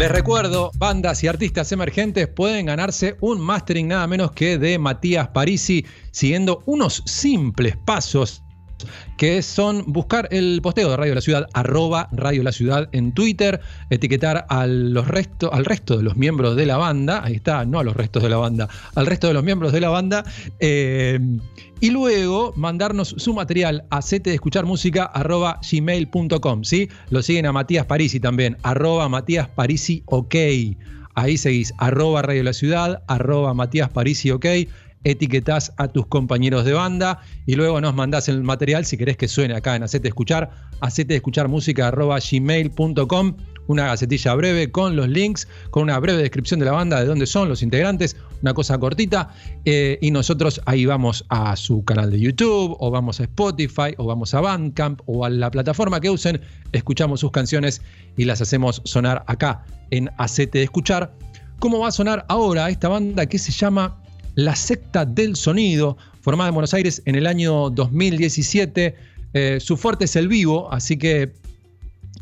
[0.00, 5.28] Les recuerdo, bandas y artistas emergentes pueden ganarse un mastering nada menos que de Matías
[5.28, 8.42] Parisi, siguiendo unos simples pasos
[9.18, 13.60] que son buscar el posteo de Radio La Ciudad, arroba Radio La Ciudad en Twitter,
[13.90, 15.06] etiquetar a los
[15.52, 18.30] al resto de los miembros de la banda, ahí está, no a los restos de
[18.30, 20.24] la banda, al resto de los miembros de la banda,
[20.60, 21.20] eh,
[21.80, 24.00] y luego mandarnos su material a
[25.70, 26.88] gmail.com, ¿sí?
[27.10, 30.34] Lo siguen a Matías Parisi también, arroba Matías Parisi OK.
[31.14, 34.46] Ahí seguís, arroba Radio La Ciudad, arroba Matías Parisi OK
[35.04, 39.28] etiquetás a tus compañeros de banda y luego nos mandás el material si querés que
[39.28, 40.50] suene acá en Hacete Escuchar,
[40.80, 43.36] hacete escuchar música gmail.com,
[43.70, 47.26] una gacetilla breve con los links, con una breve descripción de la banda, de dónde
[47.26, 49.34] son los integrantes, una cosa cortita,
[49.64, 54.06] eh, y nosotros ahí vamos a su canal de YouTube, o vamos a Spotify, o
[54.06, 56.40] vamos a Bandcamp, o a la plataforma que usen,
[56.72, 57.82] escuchamos sus canciones
[58.16, 61.14] y las hacemos sonar acá en Hacete Escuchar.
[61.60, 64.00] ¿Cómo va a sonar ahora esta banda que se llama
[64.34, 68.94] la Secta del Sonido, formada en Buenos Aires en el año 2017.
[69.32, 71.32] Eh, su fuerte es el vivo, así que,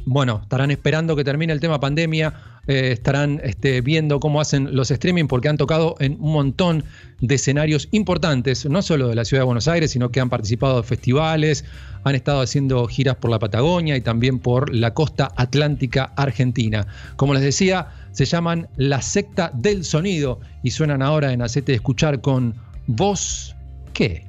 [0.09, 2.33] bueno, estarán esperando que termine el tema pandemia,
[2.67, 6.85] eh, estarán este, viendo cómo hacen los streaming porque han tocado en un montón
[7.21, 10.79] de escenarios importantes, no solo de la ciudad de Buenos Aires, sino que han participado
[10.79, 11.67] en festivales,
[12.05, 16.87] han estado haciendo giras por la Patagonia y también por la costa atlántica argentina.
[17.17, 21.77] Como les decía, se llaman La Secta del Sonido y suenan ahora en Acete de
[21.77, 22.55] Escuchar con
[22.87, 23.55] Voz
[23.93, 24.25] ¿Qué?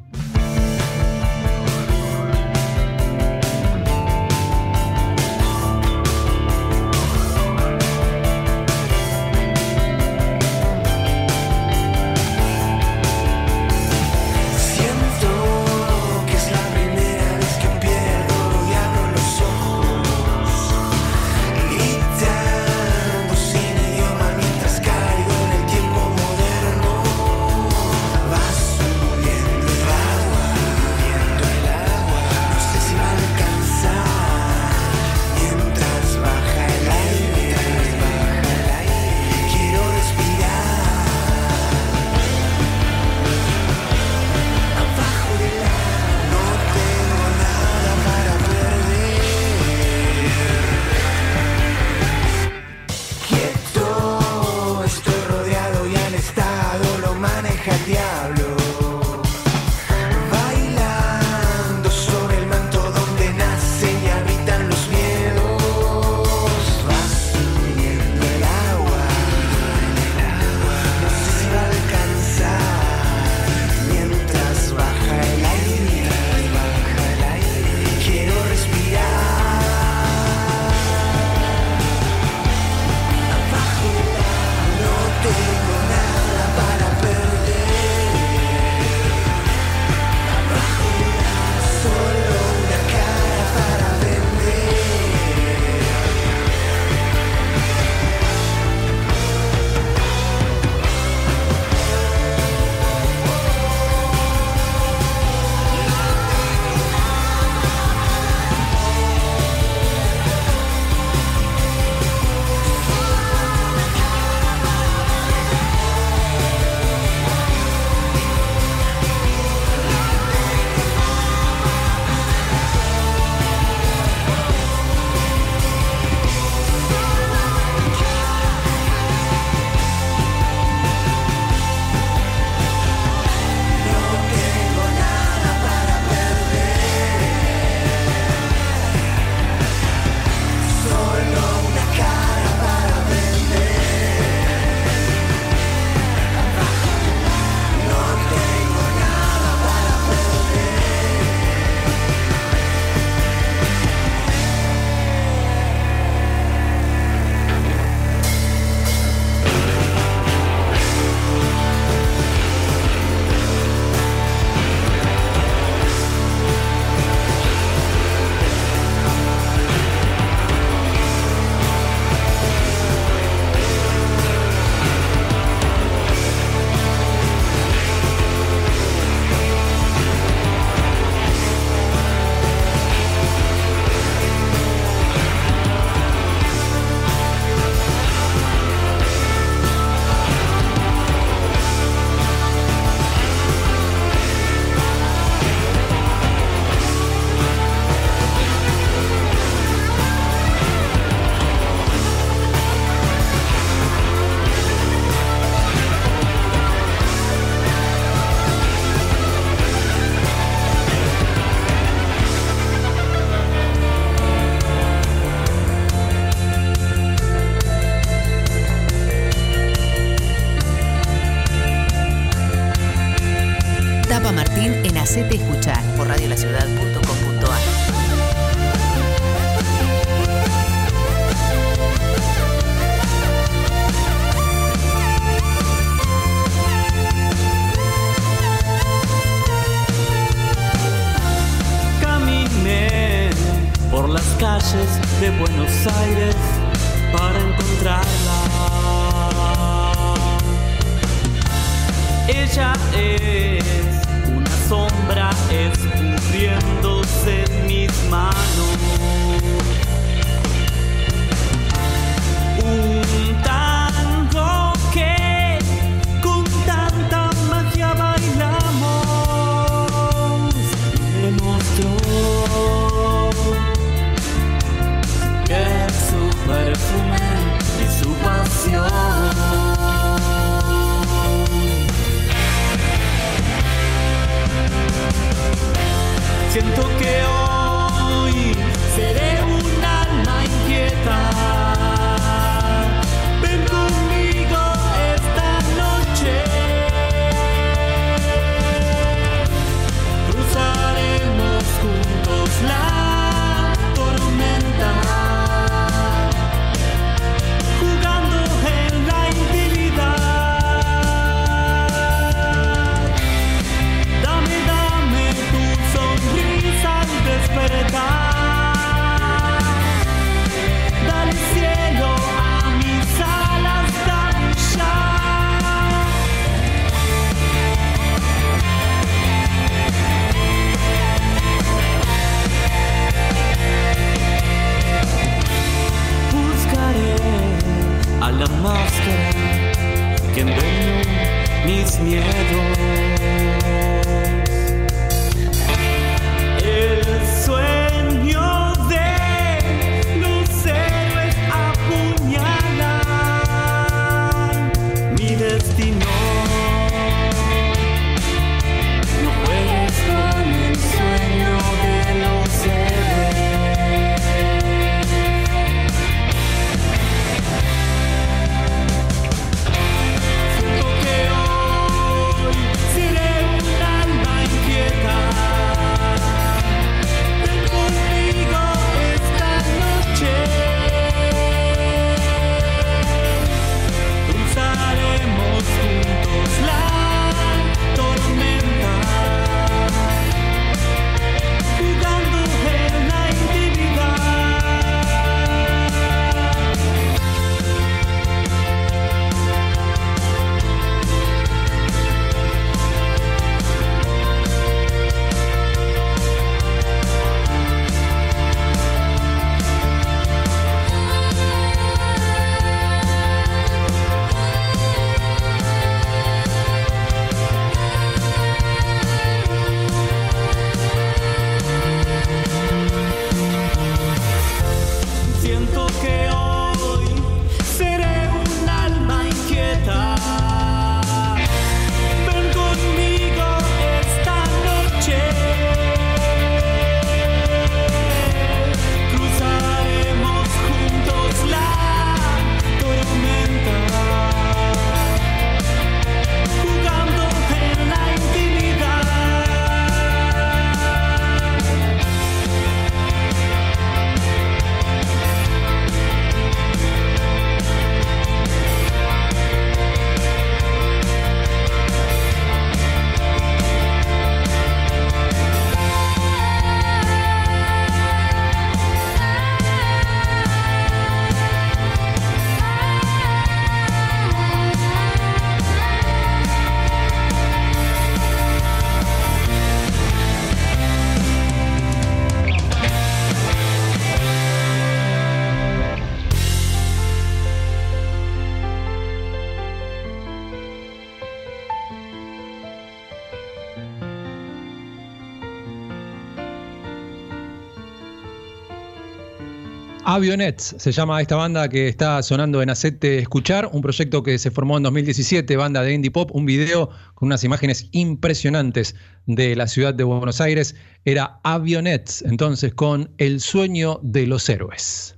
[500.11, 504.49] Avionets se llama esta banda que está sonando en Acete Escuchar, un proyecto que se
[504.49, 508.95] formó en 2017, banda de indie pop, un video con unas imágenes impresionantes
[509.27, 510.75] de la ciudad de Buenos Aires.
[511.05, 515.15] Era Avionets, entonces con El sueño de los héroes.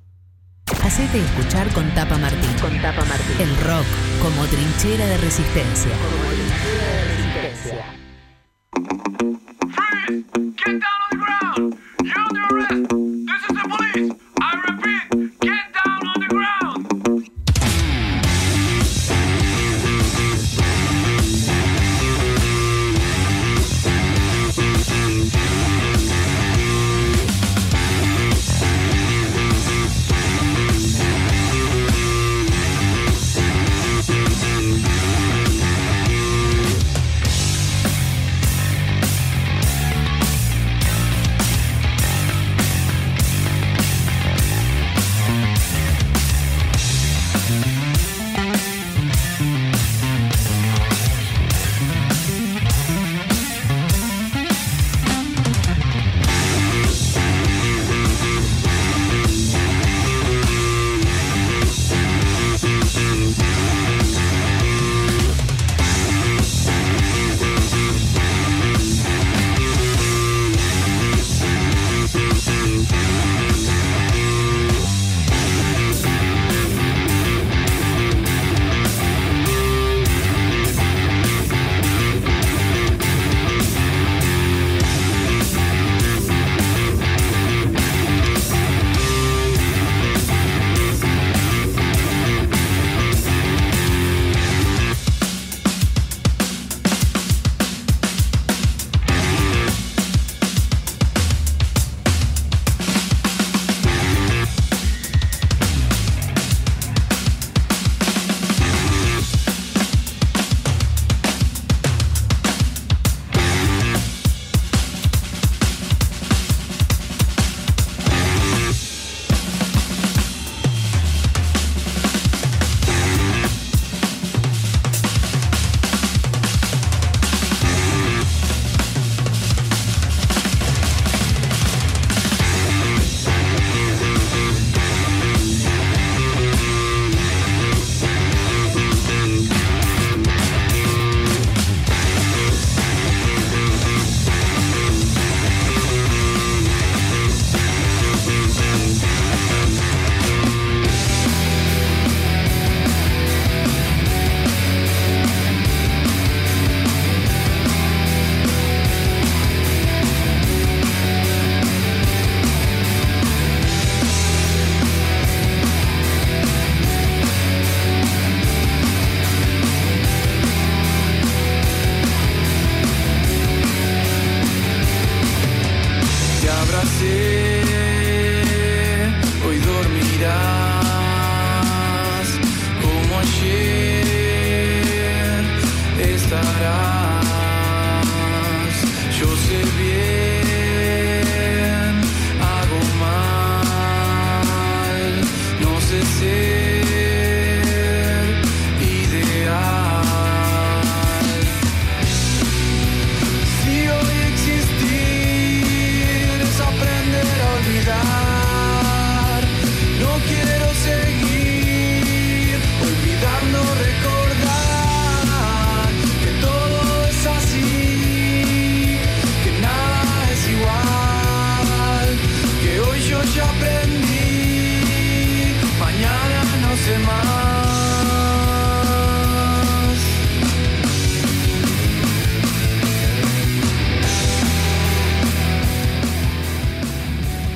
[0.83, 2.51] Hacete escuchar con Tapa Martín.
[2.61, 3.37] Con Tapa Martín.
[3.39, 3.85] El rock
[4.21, 5.91] como trinchera de resistencia.
[5.91, 7.85] Como trinchera de resistencia.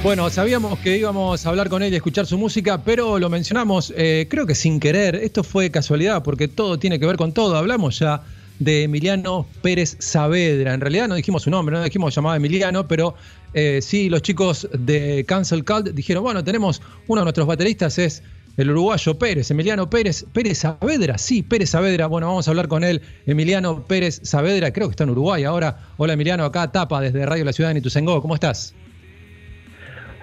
[0.05, 3.91] Bueno, sabíamos que íbamos a hablar con él y escuchar su música, pero lo mencionamos,
[3.97, 7.57] eh, creo que sin querer, esto fue casualidad, porque todo tiene que ver con todo.
[7.57, 8.21] Hablamos ya
[8.59, 10.75] de Emiliano Pérez Saavedra.
[10.75, 13.15] En realidad no dijimos su nombre, no dijimos llamado Emiliano, pero
[13.55, 18.21] eh, sí, los chicos de Cancel Cult dijeron, bueno, tenemos uno de nuestros bateristas, es
[18.57, 22.05] el uruguayo Pérez, Emiliano Pérez, Pérez Saavedra, sí, Pérez Saavedra.
[22.05, 25.79] Bueno, vamos a hablar con él, Emiliano Pérez Saavedra, creo que está en Uruguay ahora.
[25.97, 28.75] Hola Emiliano, acá Tapa desde Radio La Ciudad de Nituzengó, ¿cómo estás?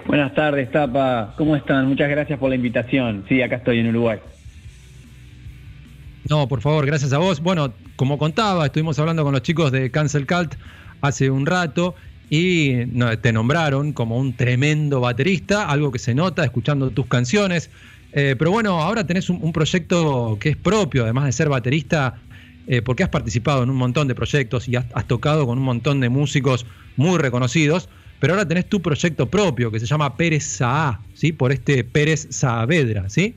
[0.07, 1.35] Buenas tardes, Tapa.
[1.37, 1.87] ¿Cómo están?
[1.87, 3.24] Muchas gracias por la invitación.
[3.29, 4.19] Sí, acá estoy en Uruguay.
[6.29, 7.41] No, por favor, gracias a vos.
[7.41, 10.55] Bueno, como contaba, estuvimos hablando con los chicos de Cancel Cult
[11.01, 11.95] hace un rato
[12.31, 12.87] y
[13.20, 17.70] te nombraron como un tremendo baterista, algo que se nota escuchando tus canciones.
[18.12, 22.15] Eh, pero bueno, ahora tenés un, proyecto que es propio, además de ser baterista,
[22.66, 25.65] eh, porque has participado en un montón de proyectos y has, has, tocado con un
[25.65, 26.66] montón de músicos
[26.97, 27.89] muy reconocidos
[28.23, 31.32] pero ahora tenés tu proyecto propio que se llama Pérez Saá, ¿sí?
[31.32, 33.35] Por este Pérez Saavedra, ¿sí?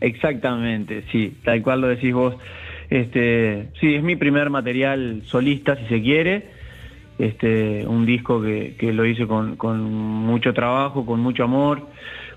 [0.00, 2.36] Exactamente, sí, tal cual lo decís vos.
[2.88, 6.46] Este, sí, es mi primer material solista, si se quiere.
[7.18, 11.86] Este, un disco que, lo hice con, mucho trabajo, con mucho amor,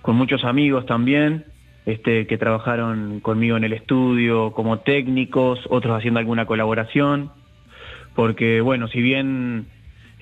[0.01, 1.45] con muchos amigos también,
[1.85, 7.31] este, que trabajaron conmigo en el estudio como técnicos, otros haciendo alguna colaboración.
[8.13, 9.67] Porque, bueno, si bien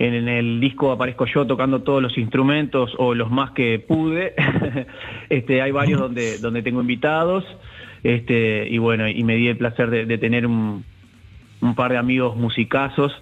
[0.07, 4.33] en el disco aparezco yo tocando todos los instrumentos o los más que pude.
[5.29, 7.45] este, hay varios donde, donde tengo invitados.
[8.03, 10.83] Este, y bueno, y me di el placer de, tener un,
[11.75, 13.13] par de amigos musicazos,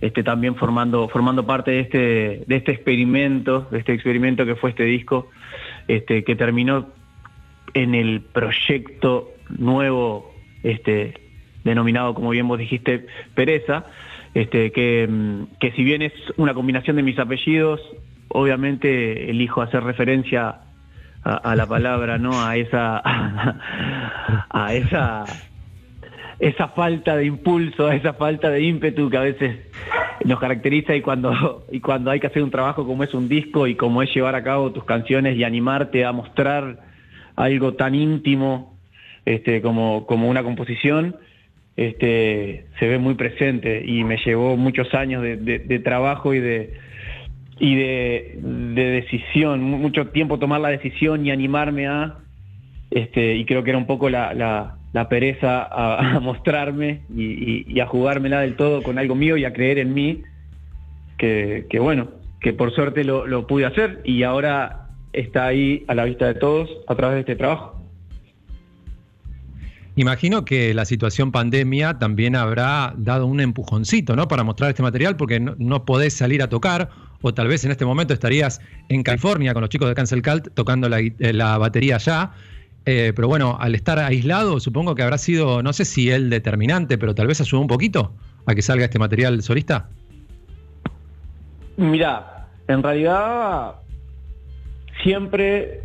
[0.00, 4.70] este, también formando, formando parte de este, de este experimento, de este experimento que fue
[4.70, 5.30] este disco,
[5.86, 6.88] este, que terminó
[7.74, 10.34] en el proyecto nuevo,
[10.64, 11.14] este,
[11.62, 13.06] denominado, como bien vos dijiste,
[13.36, 13.84] Pereza,
[14.34, 15.08] este, que,
[15.60, 17.80] que si bien es una combinación de mis apellidos,
[18.28, 20.60] obviamente elijo hacer referencia
[21.22, 22.44] a, la palabra, ¿no?
[22.44, 23.00] A esa,
[24.50, 25.24] a esa,
[26.38, 29.56] esa falta de impulso, a esa falta de ímpetu que a veces
[30.24, 33.66] nos caracteriza y cuando, y cuando hay que hacer un trabajo como es un disco
[33.66, 36.78] y como es llevar a cabo tus canciones y animarte a mostrar
[37.36, 38.76] algo tan íntimo
[39.24, 41.16] este, como, como una composición,
[41.76, 46.70] este, se ve muy presente y me llevó muchos años de, trabajo y de
[48.74, 52.18] decisión, mucho tiempo tomar la decisión y animarme a,
[52.94, 54.76] este, y creo que era un poco la,
[55.10, 59.92] pereza a, mostrarme y, a jugármela del todo con algo mío y a creer en
[59.92, 60.22] mí,
[61.18, 62.08] que, bueno,
[62.40, 66.70] que por suerte lo pude hacer y ahora está ahí a la vista de todos
[66.86, 67.73] a través de este trabajo.
[69.96, 74.26] Imagino que la situación pandemia también habrá dado un empujoncito, ¿no?
[74.26, 76.90] Para mostrar este material, porque no, podés salir a tocar,
[77.22, 80.48] o tal vez en este momento estarías en California con los chicos de Cancel Cult
[80.54, 81.12] tocando la, eh,
[81.58, 82.32] batería ya.
[82.86, 86.98] Eh, pero bueno, al estar aislado, supongo que habrá sido, no sé si el determinante,
[86.98, 88.12] pero tal vez ayudó un poquito
[88.46, 89.88] a que salga este material solista.
[91.76, 93.76] Mira, en realidad
[95.02, 95.83] siempre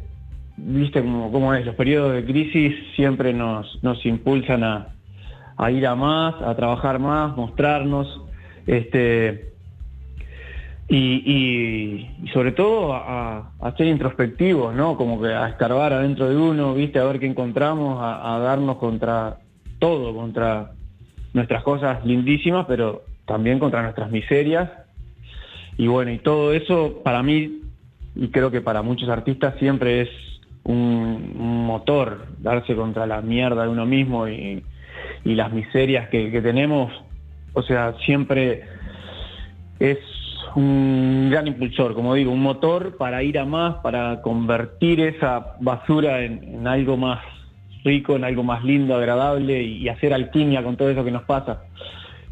[0.66, 6.36] viste cómo, es, los periodos de crisis siempre nos, nos impulsan a, ir a más,
[6.42, 8.22] a trabajar más, mostrarnos,
[8.68, 9.54] este,
[10.88, 14.98] y, sobre todo a, ser introspectivos, ¿no?
[14.98, 18.78] Como que a escarbar adentro de uno, viste, a ver qué encontramos, a, a darnos
[18.78, 19.38] contra
[19.80, 20.72] todo, contra
[21.34, 24.70] nuestras cosas lindísimas, pero también contra nuestras miserias.
[25.78, 27.62] Y bueno, y todo eso para mí,
[28.16, 30.10] y creo que para muchos artistas siempre es
[30.70, 34.64] un, motor, darse contra la mierda de uno mismo y,
[35.24, 36.92] las miserias que, tenemos,
[37.54, 38.64] o sea, siempre
[39.80, 40.00] es
[40.56, 46.22] un gran impulsor, como digo, un motor para ir a más, para convertir esa basura
[46.22, 47.20] en, algo más
[47.84, 51.64] rico, en algo más lindo, agradable y, hacer alquimia con todo eso que nos pasa.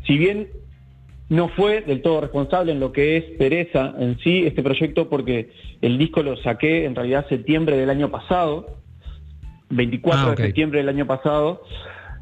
[0.05, 0.47] Si bien
[1.29, 5.49] no fue del todo responsable en lo que es Pereza en sí, este proyecto, porque
[5.81, 8.77] el disco lo saqué en realidad septiembre del año pasado,
[9.69, 11.63] 24 ah, de septiembre del año pasado.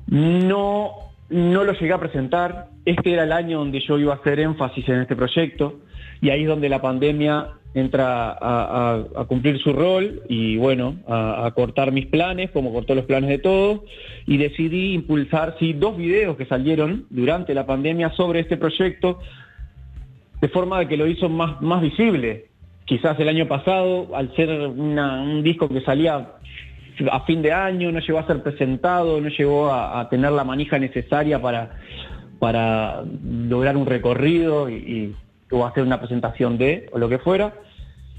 [0.08, 0.94] No,
[1.30, 2.70] no lo llegué a presentar.
[2.86, 5.80] Este era el año donde yo iba a hacer énfasis en este proyecto
[6.22, 11.92] y ahí es donde la pandemia entra a, cumplir su rol y bueno, a, cortar
[11.92, 13.82] mis planes, como cortó los planes de todos,
[14.26, 19.20] y decidí impulsar sí, dos videos que salieron durante la pandemia sobre este proyecto,
[20.40, 22.46] de forma de que lo hizo más, más visible.
[22.86, 26.30] Quizás el año pasado, al ser un disco que salía
[27.12, 30.80] a fin de año, no llegó a ser presentado, no llegó a, tener la manija
[30.80, 31.72] necesaria para,
[32.40, 35.14] para lograr un recorrido y,
[35.52, 37.54] o hacer una presentación de, o lo que fuera.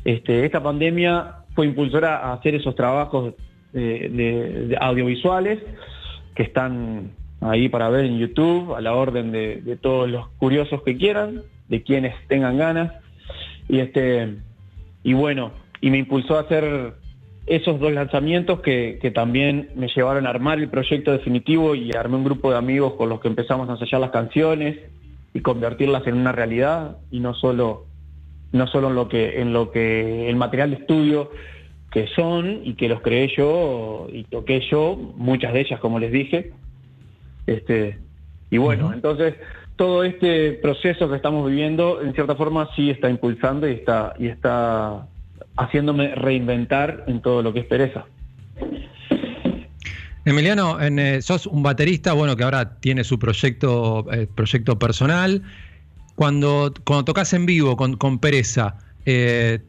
[0.05, 3.35] Este, esta pandemia fue impulsora a hacer esos trabajos
[3.73, 5.59] de, de- audiovisuales
[6.35, 10.97] que están ahí para ver en YouTube, a la orden de, todos los curiosos que
[10.97, 12.93] quieran, de quienes tengan ganas.
[13.69, 14.37] Y este
[15.03, 16.95] y bueno, y me impulsó a hacer
[17.47, 22.17] esos dos lanzamientos que, que también me llevaron a armar el proyecto definitivo y armé
[22.17, 24.79] un grupo de amigos con los que empezamos a ensayar las canciones
[25.37, 27.85] y convertirlas en una realidad y no solo
[28.53, 31.31] no solo en lo que en lo que el material de estudio
[31.91, 36.11] que son y que los creé yo y toqué yo, muchas de ellas como les
[36.11, 36.53] dije.
[37.47, 37.99] Este,
[38.51, 39.35] y bueno, entonces
[39.77, 44.29] todo este proceso que estamos viviendo en cierta forma sí está impulsando y está y
[44.29, 45.07] está
[45.57, 48.07] haciéndome reinventar en todo lo que es pereza.
[50.27, 55.41] Emiliano, eh, sos un baterista, bueno, que ahora tiene su proyecto, eh, proyecto personal.
[56.17, 59.61] Cuando, cuando tocas en vivo con, con Pereza, eh,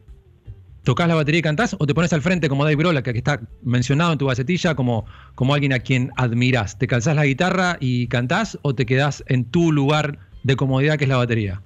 [0.82, 3.18] ¿tocas la batería y cantás o te pones al frente como Dave Grohl, que que
[3.18, 5.06] está mencionado en tu gacetilla, como,
[5.36, 6.76] como alguien a quien admirás?
[6.76, 11.04] ¿Te calzás la guitarra y cantás o te quedás en tu lugar de comodidad que
[11.04, 11.62] es la batería?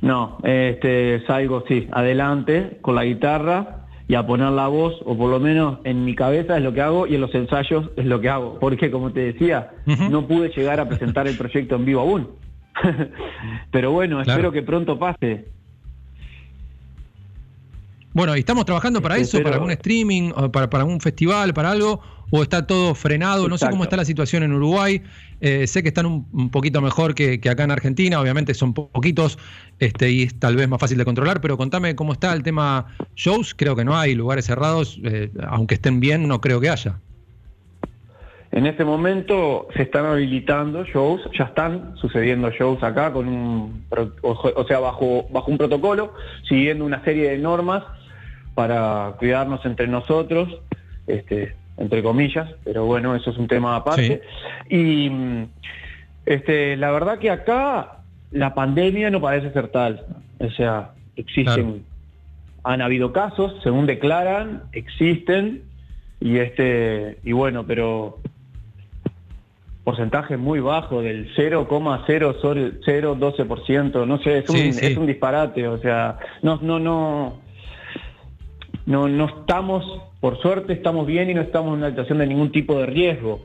[0.00, 5.30] No, este, salgo, sí, adelante con la guitarra y a poner la voz, o por
[5.30, 8.20] lo menos en mi cabeza es lo que hago y en los ensayos es lo
[8.20, 8.58] que hago.
[8.60, 9.70] Porque como te decía,
[10.10, 12.28] no pude llegar a presentar el proyecto en vivo aún.
[13.70, 14.30] Pero bueno, Claro.
[14.32, 15.46] espero que pronto pase.
[18.12, 21.70] Bueno, ¿y estamos trabajando para eso, Pero- para algún streaming, para, para algún festival, para
[21.72, 22.00] algo?
[22.36, 23.48] ¿O está todo frenado?
[23.48, 25.00] No sé cómo está la situación en Uruguay.
[25.40, 28.74] Eh, sé que están un, un poquito mejor que, que acá en Argentina, obviamente son
[28.74, 29.38] po- poquitos
[29.78, 32.86] este, y es tal vez más fácil de controlar, pero contame cómo está el tema
[33.14, 33.54] shows.
[33.54, 36.98] Creo que no hay lugares cerrados, eh, aunque estén bien, no creo que haya.
[38.50, 43.84] En este momento se están habilitando shows, ya están sucediendo shows acá con un,
[44.22, 46.12] o sea, bajo, bajo un protocolo,
[46.48, 47.84] siguiendo una serie de normas
[48.56, 50.48] para cuidarnos entre nosotros,
[51.06, 54.22] este, entre comillas, pero bueno, eso es un tema aparte.
[54.68, 55.46] Y mm,
[56.26, 57.98] este, la verdad que acá
[58.30, 60.04] la pandemia no parece ser tal,
[60.38, 61.84] o sea, existen,
[62.64, 65.62] han habido casos, según declaran, existen,
[66.20, 68.18] y este, y bueno, pero
[69.84, 74.86] porcentaje muy bajo del 0,012%, no sé, es un, Sí, sí.
[74.86, 77.34] es un disparate, o sea, no, no, no,
[78.86, 79.84] no, no estamos,
[80.24, 83.44] por suerte estamos bien y no estamos en una situación de ningún tipo de riesgo.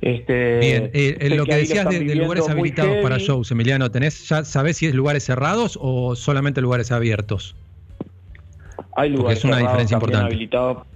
[0.00, 4.42] Este, Bien, eh, lo que decías de, de lugares habilitados para shows, Emiliano, ¿tenés, ¿ya
[4.42, 7.54] sabés si es lugares cerrados o solamente lugares abiertos?
[8.96, 10.26] Hay lugares es una cerrados diferencia importante.
[10.28, 10.86] habilitados.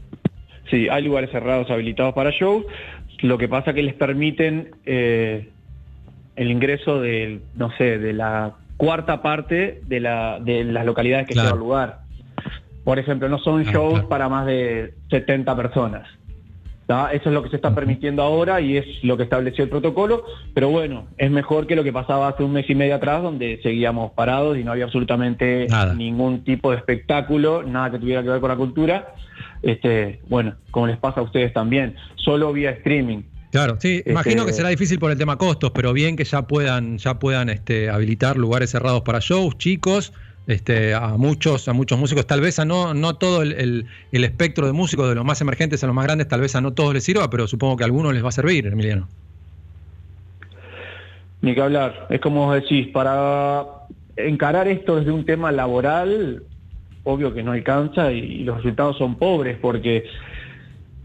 [0.71, 2.65] Sí, hay lugares cerrados habilitados para shows.
[3.21, 5.51] Lo que pasa que les permiten eh,
[6.37, 11.35] el ingreso del, no sé, de la cuarta parte de, la, de las localidades que
[11.35, 11.57] Claro.
[11.57, 12.03] lugar.
[12.85, 14.09] Por ejemplo, no son Ah, shows claro.
[14.09, 16.09] para más de 70 personas.
[16.87, 17.13] ¿tá?
[17.13, 20.25] Eso es lo que se está permitiendo ahora y es lo que estableció el protocolo,
[20.53, 23.61] pero bueno, es mejor que lo que pasaba hace un mes y medio atrás, donde
[23.63, 25.95] seguíamos parados y no había absolutamente Nada.
[25.95, 29.15] ningún tipo de espectáculo, nada que tuviera que ver con la cultura.
[29.63, 33.23] Este, bueno, como les pasa a ustedes también, solo vía streaming.
[33.53, 36.43] Claro, sí, Este- imagino que será difícil por el tema costos, pero bien que ya
[36.47, 40.13] puedan, ya puedan este, habilitar lugares cerrados para shows, chicos,
[40.47, 43.53] este, a muchos, a muchos músicos, tal vez a no, no todo el,
[44.13, 46.61] el- espectro de músicos, de los más emergentes a los más grandes, tal vez a
[46.61, 49.09] no todos les sirva, pero supongo que a algunos les va a servir, Emiliano.
[51.41, 52.07] Ni que hablar.
[52.11, 53.65] Es como vos decís, para
[54.17, 56.45] encarar esto desde un tema laboral,
[57.05, 60.05] obvio que no alcanza y los resultados son pobres porque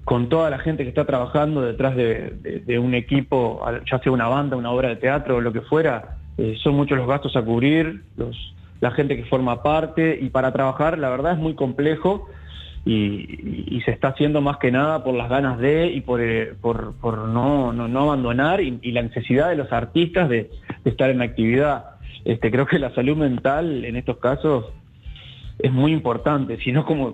[0.04, 3.62] con toda la gente que está trabajando detrás de, de- de un equipo,
[3.92, 6.98] ya sea una banda, una obra de teatro o lo que fuera, eh, son muchos
[6.98, 8.38] los gastos a cubrir, los,
[8.80, 12.28] la gente que forma parte y para trabajar la verdad es muy complejo
[12.88, 16.94] y, se está haciendo más que nada por las ganas de y por, eh, por,
[17.28, 20.50] no, no, abandonar y, la necesidad de los artistas de,
[20.86, 21.86] estar en actividad.
[22.24, 24.66] Este, creo que la salud mental en estos casos
[25.60, 27.12] es muy importante, si no como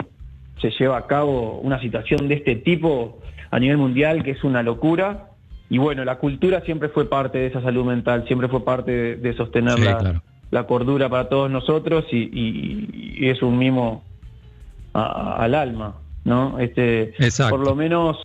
[0.62, 3.20] se lleva a cabo una situación de este tipo
[3.52, 5.30] a nivel mundial que es una locura.
[5.70, 9.16] Y bueno, la cultura siempre fue parte de esa salud mental, siempre fue parte de,
[9.16, 10.22] de sostener Sí, la, claro.
[10.54, 14.04] La cordura para todos nosotros y, y- y es un mimo
[14.94, 16.60] a- al alma, ¿no?
[16.60, 17.56] Este, Exacto.
[17.58, 18.18] por lo menos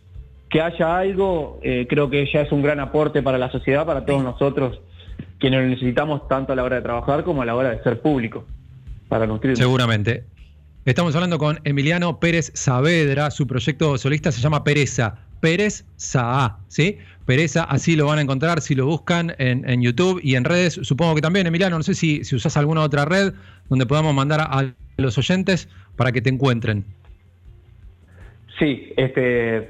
[0.50, 4.04] que haya algo, eh, creo que ya es un gran aporte para la sociedad, para
[4.04, 4.80] todos nosotros,
[5.38, 8.00] quienes lo necesitamos tanto a la hora de trabajar como a la hora de ser
[8.00, 8.44] público,
[9.08, 9.58] para nutrirnos.
[9.58, 10.24] Seguramente.
[10.84, 16.98] Estamos hablando con Emiliano Pérez Saavedra, su proyecto solista se llama Pereza, Pérez Saa, ¿sí?
[17.28, 21.14] Pereza, así lo van a encontrar si lo buscan en, YouTube y en redes, supongo
[21.14, 23.34] que también, Emiliano, no sé si, si usás alguna otra red
[23.68, 26.86] donde podamos mandar a- los oyentes para que te encuentren.
[28.58, 29.68] Sí, este,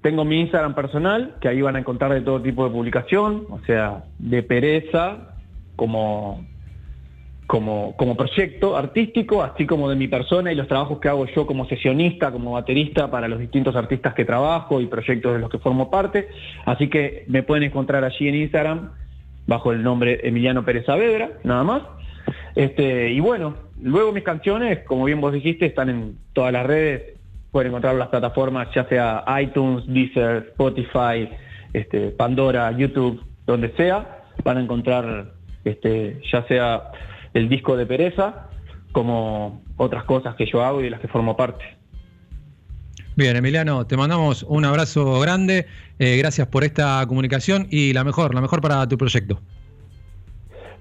[0.00, 3.58] tengo mi Instagram personal, que ahí van a encontrar de todo tipo de publicación, o
[3.66, 5.34] sea, de pereza
[5.74, 6.46] como,
[7.46, 11.46] como, como proyecto artístico, así como de mi persona y los trabajos que hago yo
[11.46, 15.58] como sesionista, como baterista para los distintos artistas que trabajo y proyectos de los que
[15.58, 16.28] formo parte.
[16.64, 18.92] Así que me pueden encontrar allí en Instagram
[19.46, 21.82] bajo el nombre Emiliano Pérez Saavedra, nada más.
[22.54, 27.18] Este, y bueno, luego mis canciones, como bien vos dijiste, están en todas las redes,
[27.50, 31.28] pueden encontrar las plataformas, ya sea iTunes, Deezer, Spotify,
[31.72, 35.32] este, Pandora, YouTube, donde sea, van a encontrar
[35.64, 36.92] este, ya sea
[37.34, 38.48] el disco de Pereza,
[38.92, 41.64] como otras cosas que yo hago y de las que formo parte.
[43.14, 45.66] Bien, Emiliano, te mandamos un abrazo grande,
[45.98, 49.38] eh, gracias por esta comunicación y la mejor, la mejor para tu proyecto.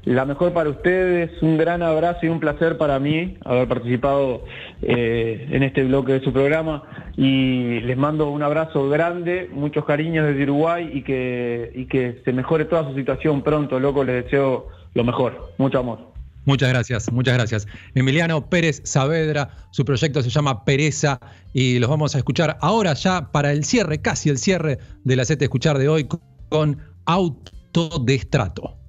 [0.06, 4.46] La mejor para ustedes, un gran abrazo y un placer para mí haber participado
[4.82, 6.84] eh, en este bloque de su programa
[7.18, 12.34] y les mando un abrazo grande, muchos cariños desde Uruguay y que, y que se
[12.34, 16.11] mejore toda su situación pronto, loco, les deseo lo mejor, mucho amor.
[16.46, 17.68] Muchas gracias, muchas gracias.
[17.94, 21.20] Emiliano Pérez Saavedra, su proyecto se llama Pereza
[21.54, 25.26] y los vamos a escuchar ahora ya para el cierre, casi el cierre de la
[25.26, 26.08] set de escuchar de hoy
[26.50, 28.81] con Autodestrato.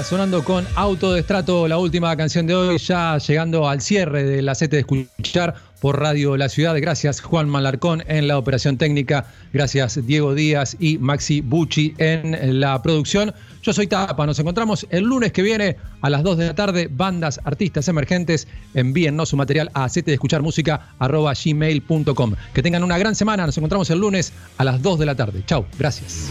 [0.00, 4.76] Sonando con Autodestrato, la última canción de hoy, ya llegando al cierre de la sete
[4.76, 6.74] de escuchar por Radio La Ciudad.
[6.80, 12.80] Gracias Juan Malarcón en la operación técnica, gracias Diego Díaz y Maxi Bucci en la
[12.80, 13.34] producción.
[13.62, 16.88] Yo soy Tapa, nos encontramos el lunes que viene a las 2 de la tarde.
[16.90, 22.34] Bandas, artistas emergentes, envíennos su material a de escuchar música gmail.com.
[22.54, 25.42] Que tengan una gran semana, nos encontramos el lunes a las 2 de la tarde.
[25.46, 26.30] Chau, gracias.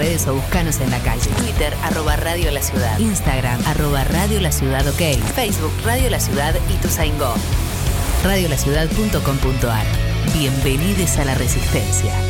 [0.00, 1.28] Redes o buscanos en la calle.
[1.36, 2.98] Twitter, arroba Radio La Ciudad.
[2.98, 5.22] Instagram, arroba Radio La Ciudad OK.
[5.34, 7.34] Facebook, Radio La Ciudad y Tuzaingó.
[8.24, 9.86] Radiolaciudad.com.ar
[10.32, 12.29] Bienvenidos a la Resistencia.